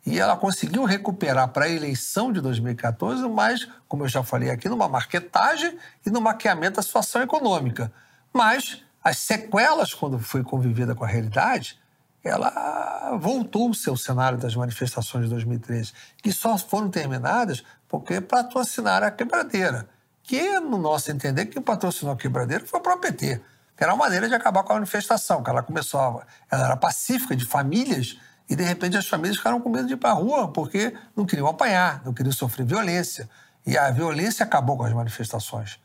[0.07, 4.69] e ela conseguiu recuperar para a eleição de 2014, mas, como eu já falei aqui,
[4.69, 7.91] numa marketagem e no maquiamento da situação econômica.
[8.33, 11.77] Mas as sequelas, quando foi convivida com a realidade,
[12.23, 15.93] ela voltou ao seu cenário das manifestações de 2013,
[16.23, 19.89] que só foram terminadas porque patrocinaram a quebradeira.
[20.23, 23.41] Que, no nosso entender, quem patrocinou a quebradeira foi o próprio PT,
[23.77, 27.37] que era uma maneira de acabar com a manifestação, que ela começou, ela era pacífica,
[27.37, 28.19] de famílias,
[28.49, 31.25] e de repente as famílias ficaram com medo de ir para a rua, porque não
[31.25, 33.29] queriam apanhar, não queriam sofrer violência.
[33.65, 35.79] E a violência acabou com as manifestações.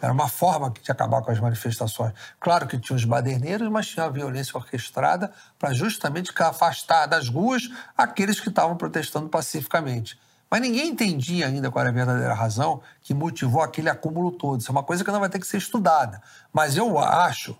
[0.00, 2.12] Era uma forma de acabar com as manifestações.
[2.38, 7.70] Claro que tinha os baderneiros, mas tinha a violência orquestrada para justamente afastar das ruas
[7.96, 10.18] aqueles que estavam protestando pacificamente.
[10.50, 14.60] Mas ninguém entendia ainda qual era a verdadeira razão que motivou aquele acúmulo todo.
[14.60, 16.22] Isso é uma coisa que não vai ter que ser estudada.
[16.52, 17.56] Mas eu acho,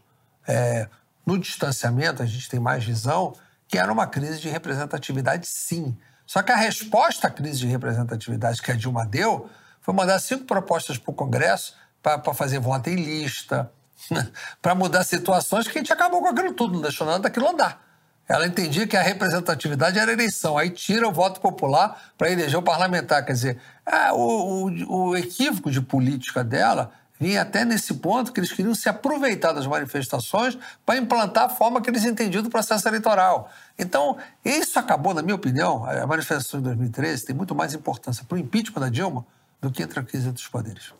[0.46, 0.88] é,
[1.24, 3.34] no distanciamento, a gente tem mais visão,
[3.66, 5.96] que era uma crise de representatividade, sim.
[6.24, 9.48] Só que a resposta à crise de representatividade que a Dilma deu
[9.80, 13.70] foi mandar cinco propostas para o Congresso para fazer voto em lista,
[14.62, 17.85] para mudar situações que a gente acabou com aquilo tudo, não deixou nada daquilo andar.
[18.28, 22.62] Ela entendia que a representatividade era eleição, aí tira o voto popular para eleger o
[22.62, 23.24] parlamentar.
[23.24, 28.40] Quer dizer, é, o, o, o equívoco de política dela vinha até nesse ponto que
[28.40, 32.86] eles queriam se aproveitar das manifestações para implantar a forma que eles entendiam do processo
[32.88, 33.50] eleitoral.
[33.78, 38.34] Então, isso acabou, na minha opinião, a manifestação de 2013 tem muito mais importância para
[38.34, 39.24] o impeachment da Dilma
[39.60, 40.92] do que entre a crise dos poderes.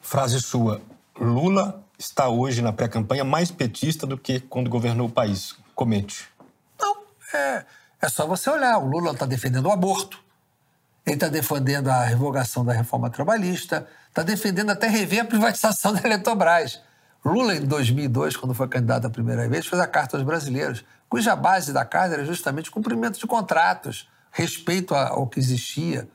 [0.00, 0.82] Frase sua.
[1.18, 5.54] Lula está hoje na pré-campanha mais petista do que quando governou o país.
[5.74, 6.28] Comente.
[6.80, 6.96] Não,
[7.34, 7.64] é,
[8.00, 8.78] é só você olhar.
[8.78, 10.22] O Lula está defendendo o aborto,
[11.06, 16.00] ele está defendendo a revogação da reforma trabalhista, está defendendo até rever a privatização da
[16.04, 16.80] Eletrobras.
[17.24, 21.34] Lula, em 2002, quando foi candidato a primeira vez, fez a Carta aos Brasileiros, cuja
[21.34, 26.08] base da carta era justamente cumprimento de contratos, respeito ao que existia.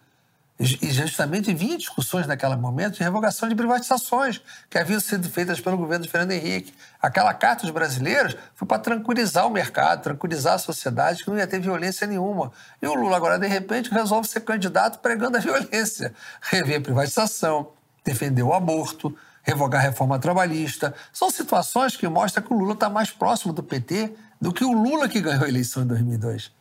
[0.59, 5.77] E justamente vinha discussões naquele momento de revogação de privatizações que haviam sido feitas pelo
[5.77, 6.73] governo de Fernando Henrique.
[7.01, 11.47] Aquela carta dos brasileiros foi para tranquilizar o mercado, tranquilizar a sociedade, que não ia
[11.47, 12.51] ter violência nenhuma.
[12.81, 16.13] E o Lula agora, de repente, resolve ser candidato pregando a violência.
[16.41, 17.71] Rever a privatização,
[18.03, 20.93] defender o aborto, revogar a reforma trabalhista.
[21.13, 24.73] São situações que mostram que o Lula está mais próximo do PT do que o
[24.73, 26.51] Lula que ganhou a eleição em 2002.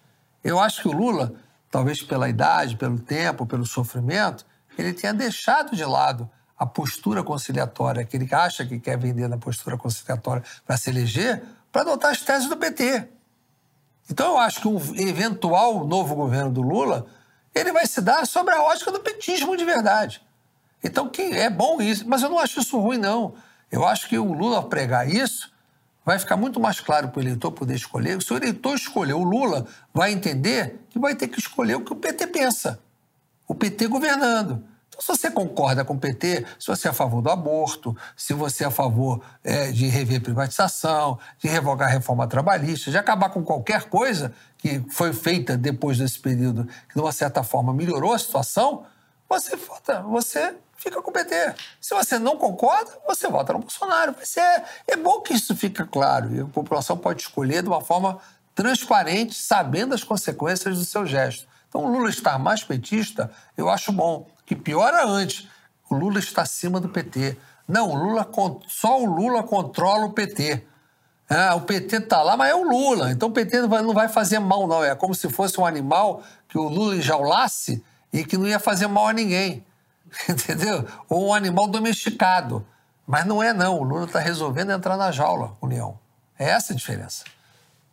[0.45, 1.35] Eu acho que o Lula
[1.71, 4.45] talvez pela idade, pelo tempo, pelo sofrimento,
[4.77, 9.39] ele tenha deixado de lado a postura conciliatória que ele acha que quer vender na
[9.39, 13.09] postura conciliatória para se eleger, para adotar as teses do PT.
[14.11, 17.07] Então eu acho que um eventual novo governo do Lula,
[17.55, 20.23] ele vai se dar sobre a ótica do petismo de verdade.
[20.83, 23.35] Então que é bom isso, mas eu não acho isso ruim não.
[23.71, 25.53] Eu acho que o Lula pregar isso
[26.09, 28.23] vai ficar muito mais claro para o eleitor poder escolher.
[28.23, 31.93] Se o eleitor escolher o Lula, vai entender que vai ter que escolher o que
[31.93, 32.81] o PT pensa.
[33.47, 34.65] O PT governando.
[34.89, 38.33] Então, se você concorda com o PT, se você é a favor do aborto, se
[38.33, 43.29] você é a favor é, de rever privatização, de revogar a reforma trabalhista, de acabar
[43.29, 48.15] com qualquer coisa que foi feita depois desse período, que de uma certa forma melhorou
[48.15, 48.87] a situação,
[49.29, 51.55] você vota, você fica com o PT.
[51.81, 54.15] Se você não concorda, você vota no Bolsonaro.
[54.17, 57.83] Mas é, é bom que isso fique claro e a população pode escolher de uma
[57.83, 58.19] forma
[58.55, 61.47] transparente, sabendo as consequências do seu gesto.
[61.69, 64.27] Então, o Lula estar mais petista, eu acho bom.
[64.47, 65.47] Que piora antes,
[65.91, 67.37] o Lula está acima do PT.
[67.67, 68.29] Não, o Lula,
[68.67, 70.65] só o Lula controla o PT.
[71.29, 73.11] Ah, o PT está lá, mas é o Lula.
[73.11, 74.83] Então o PT não vai, não vai fazer mal, não.
[74.83, 78.87] É como se fosse um animal que o Lula enjaulasse e que não ia fazer
[78.87, 79.63] mal a ninguém.
[80.29, 80.87] Entendeu?
[81.09, 82.67] Ou um animal domesticado.
[83.07, 83.79] Mas não é, não.
[83.79, 85.99] O Lula está resolvendo entrar na jaula, União.
[86.39, 87.25] É essa a diferença.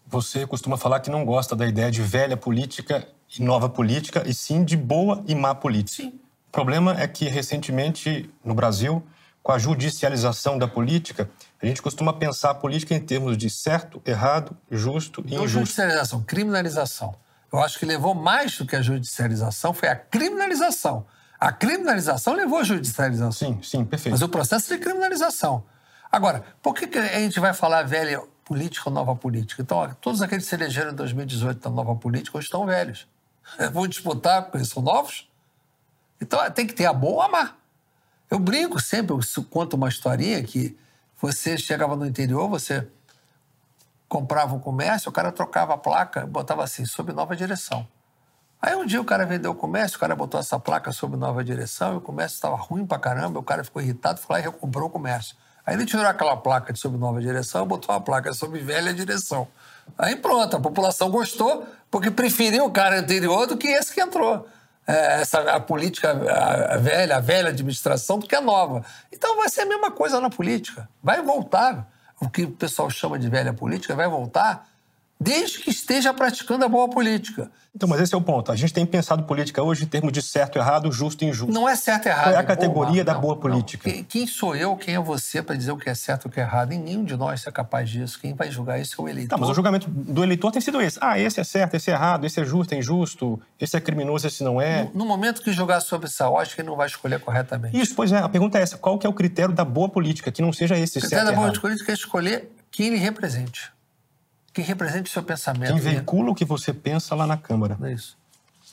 [0.08, 3.08] Você costuma falar que não gosta da ideia de velha política
[3.38, 6.04] e nova política, e sim de boa e má política.
[6.04, 6.20] Sim.
[6.48, 9.04] O problema é que, recentemente, no Brasil,
[9.42, 11.30] com a judicialização da política,
[11.62, 15.60] a gente costuma pensar a política em termos de certo, errado, justo e não injusto.
[15.60, 17.16] judicialização, criminalização.
[17.52, 21.06] Eu acho que levou mais do que a judicialização, foi a criminalização.
[21.40, 23.32] A criminalização levou à judicialização.
[23.32, 24.14] Sim, sim, perfeito.
[24.14, 25.64] Mas o processo de criminalização.
[26.12, 29.62] Agora, por que, que a gente vai falar velha política ou nova política?
[29.62, 33.08] Então, todos aqueles que se elegeram em 2018 da nova política hoje estão velhos.
[33.74, 35.30] Vão disputar porque eles são novos?
[36.22, 37.54] Então, tem que ter a boa ou a má.
[38.30, 40.78] Eu brinco sempre, eu conto uma historinha que
[41.22, 42.88] você chegava no interior, você
[44.08, 47.88] comprava um comércio, o cara trocava a placa, botava assim, sob nova direção.
[48.66, 51.44] Aí um dia o cara vendeu o comércio, o cara botou essa placa sob nova
[51.44, 54.44] direção e o comércio estava ruim pra caramba, o cara ficou irritado, foi lá e
[54.44, 55.36] recomprou o comércio.
[55.64, 58.92] Aí ele tirou aquela placa de sob nova direção e botou uma placa sob velha
[58.92, 59.48] direção.
[59.96, 64.48] Aí pronto, a população gostou porque preferiu o cara anterior do que esse que entrou.
[64.88, 68.84] É, essa, a política a velha, a velha administração do que a nova.
[69.14, 70.90] Então vai ser a mesma coisa na política.
[71.04, 71.88] Vai voltar.
[72.20, 74.68] O que o pessoal chama de velha política vai voltar
[75.20, 77.50] desde que esteja praticando a boa política.
[77.76, 78.54] Então, mas esse é o ponto.
[78.54, 81.52] A gente tem pensado política hoje em termos de certo, errado, justo e injusto.
[81.52, 82.34] Não é certo e errado.
[82.34, 83.90] É a categoria da não, boa política?
[83.90, 86.32] Quem, quem, sou eu, quem é você para dizer o que é certo e o
[86.32, 86.72] que é errado?
[86.72, 88.18] E nenhum de nós é capaz disso.
[88.18, 89.36] Quem vai julgar isso é o eleitor.
[89.36, 90.98] Não, mas o julgamento do eleitor tem sido esse.
[91.02, 94.26] Ah, esse é certo, esse é errado, esse é justo, é injusto, esse é criminoso,
[94.26, 94.86] esse não é.
[94.86, 97.78] No, no momento que julgar sobre essa ótica, ele não vai escolher corretamente.
[97.78, 98.20] Isso, pois é.
[98.20, 98.78] A pergunta é essa.
[98.78, 100.32] Qual que é o critério da boa política?
[100.32, 103.75] Que não seja esse o critério da boa política é escolher quem ele represente
[104.56, 105.74] que represente o seu pensamento.
[105.74, 107.78] Quem veicula o que você pensa lá na Câmara.
[107.84, 108.18] É isso.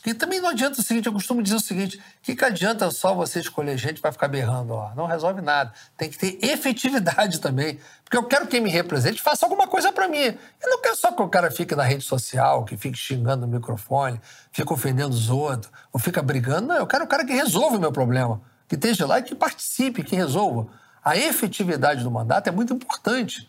[0.07, 2.89] E também não adianta o seguinte, eu costumo dizer o seguinte, o que, que adianta
[2.93, 4.93] só você escolher gente para ficar berrando lá?
[4.97, 5.73] Não resolve nada.
[5.97, 7.81] Tem que ter efetividade também.
[8.05, 10.19] Porque eu quero que quem me represente faça alguma coisa para mim.
[10.19, 13.53] Eu não quero só que o cara fique na rede social, que fique xingando no
[13.53, 14.21] microfone,
[14.53, 16.69] fique ofendendo os outros, ou fica brigando.
[16.69, 18.41] Não, eu quero o cara que resolva o meu problema.
[18.69, 20.69] Que esteja lá e que participe, que resolva.
[21.05, 23.49] A efetividade do mandato é muito importante.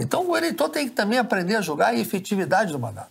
[0.00, 3.10] Então o eleitor tem que também aprender a julgar a efetividade do mandato.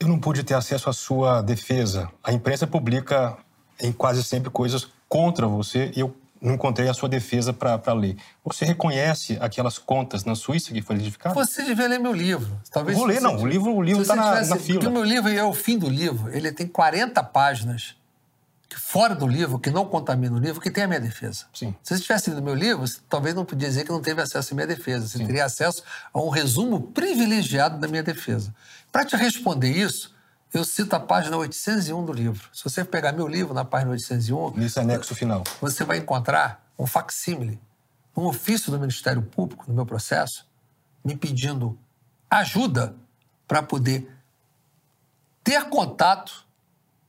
[0.00, 2.10] Eu não pude ter acesso à sua defesa.
[2.24, 3.36] A imprensa publica
[3.80, 8.16] em quase sempre coisas contra você e eu não encontrei a sua defesa para ler.
[8.44, 11.36] Você reconhece aquelas contas na Suíça que foram identificadas?
[11.36, 12.60] Você devia ler meu livro.
[12.70, 13.36] Talvez Vou ler, não.
[13.36, 14.78] O livro está na, na fila.
[14.78, 16.30] Porque o meu livro é o fim do livro.
[16.30, 17.96] Ele tem 40 páginas
[18.74, 21.44] fora do livro, que não contamina o livro, que tem a minha defesa.
[21.54, 21.74] Sim.
[21.82, 24.52] Se você tivesse lido meu livro, você talvez não podia dizer que não teve acesso
[24.52, 25.06] à minha defesa.
[25.06, 25.26] Você Sim.
[25.26, 25.82] teria acesso
[26.12, 28.54] a um resumo privilegiado da minha defesa.
[28.90, 30.14] Para te responder isso,
[30.52, 32.48] eu cito a página 801 do livro.
[32.52, 34.56] Se você pegar meu livro na página 801...
[34.56, 35.44] Nesse anexo final.
[35.60, 37.60] Você vai encontrar um facsímile,
[38.16, 40.46] um ofício do Ministério Público, no meu processo,
[41.04, 41.78] me pedindo
[42.30, 42.96] ajuda
[43.46, 44.10] para poder
[45.44, 46.45] ter contato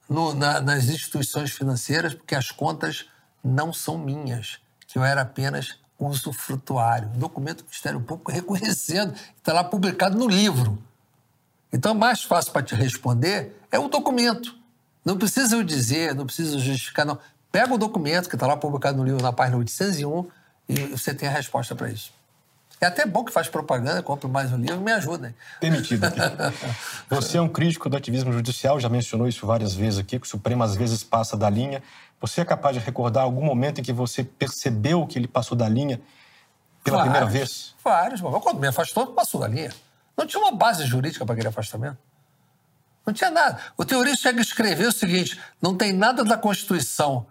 [0.10, 3.06] no, na, nas instituições financeiras porque as contas
[3.44, 7.10] não são minhas, que eu era apenas usufrutuário.
[7.10, 10.82] Documento do Ministério Público reconhecendo, está lá publicado no livro.
[11.72, 14.56] Então, mais fácil para te responder é o documento.
[15.04, 17.18] Não precisa eu dizer, não precisa justificar, não.
[17.52, 20.28] Pega o documento que está lá publicado no livro, na página 801,
[20.70, 22.12] e você tem a resposta para isso.
[22.80, 25.34] É até bom que faz propaganda, compre mais um livro, me ajuda.
[25.60, 26.20] Demitido aqui.
[27.10, 30.30] Você é um crítico do ativismo judicial, já mencionou isso várias vezes aqui, que o
[30.30, 31.82] Supremo às vezes passa da linha.
[32.22, 35.68] Você é capaz de recordar algum momento em que você percebeu que ele passou da
[35.68, 36.00] linha
[36.84, 37.76] pela vários, primeira vez?
[37.84, 38.22] Vários.
[38.22, 39.74] Quando me afastou, passou da linha.
[40.16, 41.98] Não tinha uma base jurídica para aquele afastamento.
[43.06, 43.60] Não tinha nada.
[43.78, 47.26] O teorista chega a escrever o seguinte: não tem nada da Constituição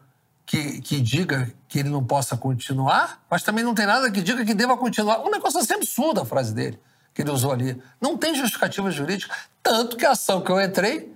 [0.47, 4.45] que, que diga que ele não possa continuar, mas também não tem nada que diga
[4.45, 5.21] que deva continuar.
[5.21, 6.79] Um negócio assim absurdo a frase dele,
[7.13, 7.83] que ele usou ali.
[8.01, 9.35] Não tem justificativa jurídica.
[9.61, 11.13] Tanto que a ação que eu entrei,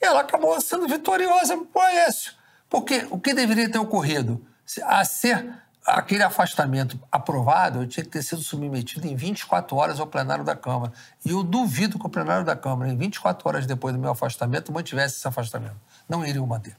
[0.00, 2.32] ela acabou sendo vitoriosa o Aécio.
[2.68, 4.40] Porque o que deveria ter ocorrido?
[4.84, 5.52] A ser
[5.84, 10.54] aquele afastamento aprovado, eu tinha que ter sido submetido em 24 horas ao plenário da
[10.54, 10.92] Câmara.
[11.24, 14.72] E eu duvido que o plenário da Câmara, em 24 horas depois do meu afastamento,
[14.72, 15.76] mantivesse esse afastamento.
[16.08, 16.76] Não iriam manter.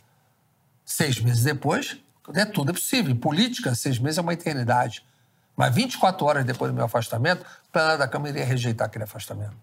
[0.91, 1.97] Seis meses depois,
[2.33, 3.13] é tudo é possível.
[3.13, 5.05] Em política, seis meses é uma eternidade.
[5.55, 9.55] Mas 24 horas depois do meu afastamento, o plenário da Câmara iria rejeitar aquele afastamento.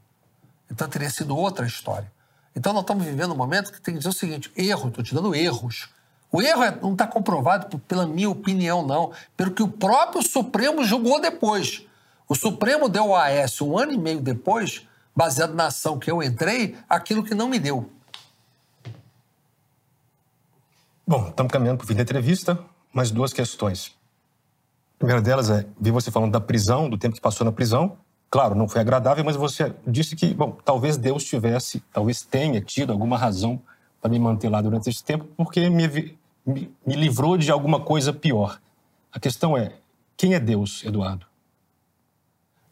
[0.70, 2.10] Então teria sido outra história.
[2.56, 5.14] Então nós estamos vivendo um momento que tem que dizer o seguinte: erro, estou te
[5.14, 5.90] dando erros.
[6.32, 10.82] O erro é, não está comprovado pela minha opinião, não, pelo que o próprio Supremo
[10.82, 11.86] julgou depois.
[12.26, 16.22] O Supremo deu ao AS um ano e meio depois, baseado na ação que eu
[16.22, 17.92] entrei, aquilo que não me deu.
[21.08, 22.62] Bom, estamos caminhando para o fim da entrevista.
[22.92, 23.96] Mais duas questões.
[24.96, 27.96] A primeira delas é, vi você falando da prisão, do tempo que passou na prisão.
[28.28, 32.92] Claro, não foi agradável, mas você disse que, bom, talvez Deus tivesse, talvez tenha tido
[32.92, 33.58] alguma razão
[34.02, 35.88] para me manter lá durante esse tempo, porque me,
[36.44, 38.60] me, me livrou de alguma coisa pior.
[39.10, 39.78] A questão é,
[40.14, 41.24] quem é Deus, Eduardo?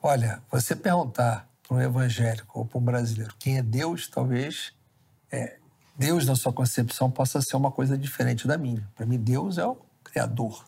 [0.02, 4.74] Olha, você perguntar para um evangélico ou para um brasileiro quem é Deus, talvez
[5.32, 5.56] é,
[5.98, 8.86] Deus, na sua concepção, possa ser uma coisa diferente da minha.
[8.94, 10.64] Para mim, Deus é o Criador.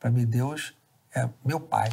[0.00, 0.74] Para mim, Deus
[1.14, 1.90] é meu Pai.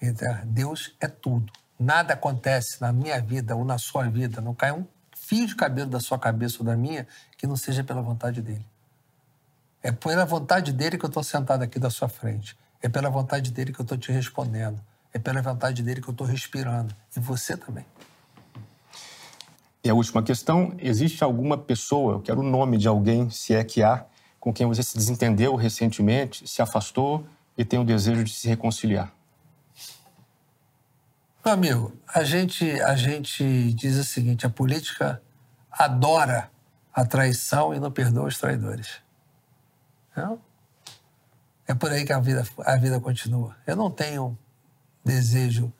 [0.00, 1.52] Então, Deus é tudo.
[1.78, 5.90] Nada acontece na minha vida ou na sua vida, não cai um fio de cabelo
[5.90, 8.64] da sua cabeça ou da minha que não seja pela vontade dele.
[9.82, 12.56] É pela vontade dele que eu estou sentado aqui da sua frente.
[12.82, 14.80] É pela vontade dele que eu estou te respondendo.
[15.12, 16.94] É pela vontade dele que eu estou respirando.
[17.16, 17.84] E você também.
[19.86, 23.62] E a última questão: existe alguma pessoa, eu quero o nome de alguém, se é
[23.62, 24.04] que há,
[24.40, 27.24] com quem você se desentendeu recentemente, se afastou
[27.56, 29.12] e tem o desejo de se reconciliar?
[31.44, 35.22] Meu amigo, a gente, a gente diz o seguinte: a política
[35.70, 36.50] adora
[36.92, 39.00] a traição e não perdoa os traidores.
[40.16, 40.40] Não?
[41.64, 43.54] É por aí que a vida, a vida continua.
[43.64, 44.36] Eu não tenho
[45.04, 45.72] desejo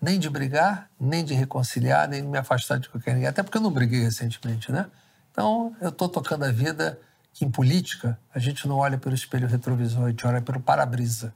[0.00, 3.28] nem de brigar, nem de reconciliar, nem de me afastar de qualquer ninguém.
[3.28, 4.86] Até porque eu não briguei recentemente, né?
[5.32, 6.98] Então, eu estou tocando a vida
[7.32, 11.34] que em política a gente não olha pelo espelho retrovisor, a gente olha pelo para-brisa.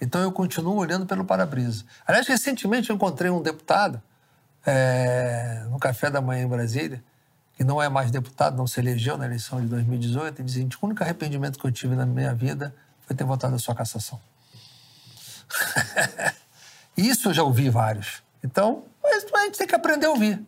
[0.00, 1.84] Então, eu continuo olhando pelo para-brisa.
[2.06, 4.02] Aliás, recentemente eu encontrei um deputado
[4.66, 7.02] é, no café da manhã em Brasília,
[7.56, 10.86] que não é mais deputado, não se elegeu na eleição de 2018, e dizia: o
[10.86, 12.74] único arrependimento que eu tive na minha vida
[13.06, 14.20] foi ter votado a sua cassação.
[16.98, 18.22] Isso eu já ouvi vários.
[18.42, 20.44] Então, a gente tem que aprender a ouvir.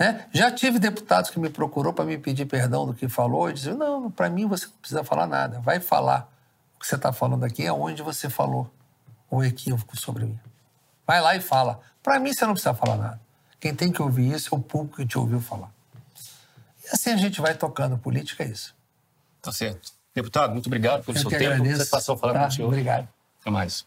[0.00, 0.26] Né?
[0.32, 3.74] Já tive deputados que me procurou para me pedir perdão do que falou e dizer,
[3.74, 5.60] não, para mim você não precisa falar nada.
[5.60, 6.32] Vai falar
[6.76, 8.72] o que você está falando aqui é onde você falou
[9.30, 10.40] o equívoco sobre mim.
[11.06, 11.80] Vai lá e fala.
[12.02, 13.20] Para mim você não precisa falar nada.
[13.60, 15.70] Quem tem que ouvir isso é o público que te ouviu falar.
[16.84, 17.98] E assim a gente vai tocando.
[17.98, 18.74] Política é isso.
[19.42, 19.92] Tá certo.
[20.14, 21.44] Deputado, muito obrigado pelo Eu seu tempo.
[21.44, 21.78] Agradeço.
[21.78, 22.68] Satisfação falar tá, com o senhor.
[22.68, 23.08] Obrigado.
[23.40, 23.84] Até mais.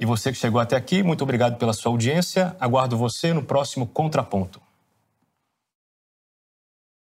[0.00, 2.56] E você que chegou até aqui, muito obrigado pela sua audiência.
[2.58, 4.69] Aguardo você no próximo Contraponto.